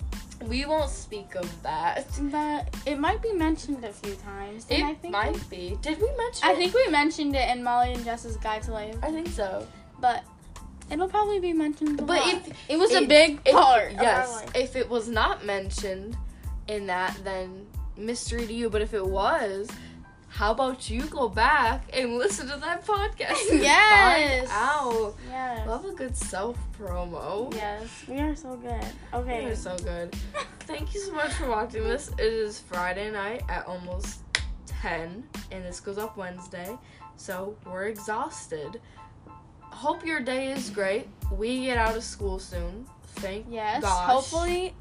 we 0.49 0.67
won't 0.67 0.91
speak 0.91 1.35
of 1.37 1.49
that. 1.63 2.07
but 2.31 2.75
it 2.85 2.99
might 2.99 3.23
be 3.23 3.33
mentioned 3.33 3.85
a 3.85 3.93
few 3.93 4.15
times. 4.17 4.67
It 4.69 4.83
I 4.83 4.95
think 4.95 5.13
might 5.13 5.49
be. 5.49 5.79
Did 5.81 5.99
we 6.01 6.09
mention? 6.17 6.43
I 6.49 6.53
it? 6.53 6.57
think 6.59 6.75
we 6.75 6.89
mentioned 6.89 7.35
it 7.37 7.49
in 7.49 7.63
Molly 7.63 7.93
and 7.95 8.05
Jess's 8.05 8.37
Guide 8.37 8.63
to 8.65 8.73
Life, 8.73 8.97
I 9.03 9.11
think 9.13 9.29
so. 9.29 9.67
but 10.01 10.25
it'll 10.91 11.09
probably 11.09 11.41
be 11.41 11.53
mentioned. 11.53 12.01
A 12.01 12.03
But 12.03 12.21
lot. 12.21 12.35
if- 12.35 12.71
it 12.71 12.79
was 12.79 12.93
a 12.95 13.03
big 13.07 13.41
If- 13.45 13.55
part, 13.55 13.93
of 13.93 14.03
yes. 14.03 14.45
If 14.55 14.77
it 14.77 14.89
was 14.89 15.09
not 15.09 15.45
mentioned 15.45 16.17
in 16.69 16.87
that, 16.87 17.17
then 17.25 17.67
mystery 17.97 18.47
to 18.47 18.53
you. 18.53 18.71
But 18.71 18.83
if 18.83 18.95
it 18.95 19.07
was, 19.07 19.69
how 20.29 20.51
about 20.51 20.91
you 20.91 21.03
go 21.03 21.29
back 21.29 21.85
and 21.93 22.17
listen 22.19 22.49
to 22.49 22.57
that 22.57 22.85
podcast? 22.85 23.51
and 23.51 23.61
Yes. 23.63 24.49
Find 24.49 24.61
out. 24.69 25.15
Yes. 25.31 25.69
Love 25.69 25.85
a 25.85 25.93
good 25.93 26.17
self 26.17 26.59
promo. 26.79 27.55
Yes, 27.55 27.89
we 28.09 28.19
are 28.19 28.35
so 28.35 28.57
good. 28.57 28.85
Okay. 29.13 29.45
We 29.45 29.51
are 29.53 29.57
so 29.57 29.77
good. 29.79 30.13
Thank 30.61 30.95
you 30.95 31.01
so 31.01 31.13
much 31.13 31.33
for 31.35 31.49
watching 31.49 31.85
this. 31.85 32.09
It 32.19 32.33
is 32.33 32.59
Friday 32.59 33.11
night 33.11 33.43
at 33.49 33.67
almost 33.67 34.21
10, 34.67 35.23
and 35.53 35.65
this 35.65 35.79
goes 35.79 35.99
up 35.99 36.17
Wednesday. 36.17 36.77
So 37.17 37.55
we're 37.65 37.85
exhausted. 37.85 38.81
Hope 39.75 40.07
your 40.07 40.21
day 40.21 40.53
is 40.53 40.71
great. 40.71 41.09
We 41.33 41.67
get 41.67 41.79
out 41.79 41.97
of 41.97 42.05
school 42.05 42.39
soon. 42.39 42.87
Thank 43.17 43.47
Yes. 43.51 43.83
gosh. 43.83 44.09
Hopefully, 44.09 44.75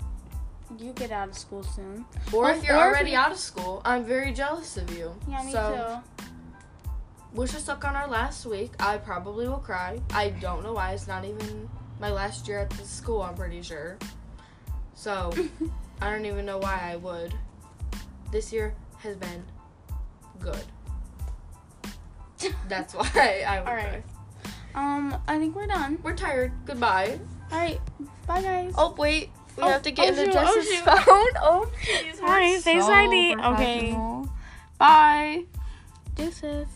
you 0.78 0.94
get 0.94 1.12
out 1.12 1.30
of 1.30 1.38
school 1.38 1.64
soon. 1.64 2.06
Or 2.32 2.52
if 2.52 2.64
you're 2.64 2.76
or 2.78 2.90
if 2.90 2.94
already 2.94 3.12
you- 3.12 3.18
out 3.18 3.32
of 3.32 3.38
school, 3.40 3.82
I'm 3.86 4.06
very 4.06 4.32
jealous 4.32 4.78
of 4.78 4.90
you. 4.96 5.16
Yeah, 5.28 5.44
me 5.44 5.52
so, 5.52 6.02
Wish 7.34 7.56
us 7.56 7.68
luck 7.68 7.84
on 7.84 7.96
our 7.96 8.08
last 8.08 8.46
week. 8.46 8.72
I 8.80 8.98
probably 9.00 9.48
will 9.48 9.58
cry. 9.58 10.00
I 10.12 10.30
don't 10.30 10.62
know 10.64 10.74
why. 10.74 10.92
It's 10.92 11.08
not 11.08 11.26
even 11.26 11.68
my 12.00 12.12
last 12.12 12.48
year 12.48 12.60
at 12.60 12.70
the 12.70 12.86
school, 12.86 13.24
I'm 13.24 13.34
pretty 13.36 13.62
sure. 13.64 13.98
So. 14.94 15.34
I 16.02 16.10
don't 16.10 16.26
even 16.26 16.46
know 16.46 16.58
why 16.58 16.92
I 16.92 16.98
would. 16.98 17.34
This 18.32 18.52
year 18.52 18.76
has 19.00 19.16
been 19.16 19.44
good. 20.40 20.64
That's 22.68 22.94
why 22.94 23.44
I 23.48 23.60
would 23.62 23.70
All 23.70 23.76
right. 23.76 24.04
Um, 24.76 25.16
I 25.28 25.38
think 25.40 25.56
we're 25.56 25.68
done. 25.68 26.00
We're 26.04 26.16
tired. 26.16 26.52
Goodbye. 26.66 27.20
All 27.52 27.58
right. 27.58 27.80
Bye, 28.28 28.42
guys. 28.42 28.74
Oh, 28.78 28.96
wait. 28.98 29.30
We 29.58 29.64
Oh, 29.64 29.68
have 29.70 29.84
to 29.84 29.92
get 29.92 30.06
oh, 30.06 30.08
into 30.10 30.32
shoot, 30.32 30.36
oh, 30.36 30.56
Jess's 30.56 30.74
shoot. 30.74 30.84
phone. 30.86 30.98
Oh, 31.44 31.72
right, 32.24 32.54
we're 32.54 32.60
face 32.62 32.86
so 32.86 32.92
ID. 32.92 33.36
Okay. 33.36 33.96
Bye. 34.80 35.44
Deuces. 36.16 36.68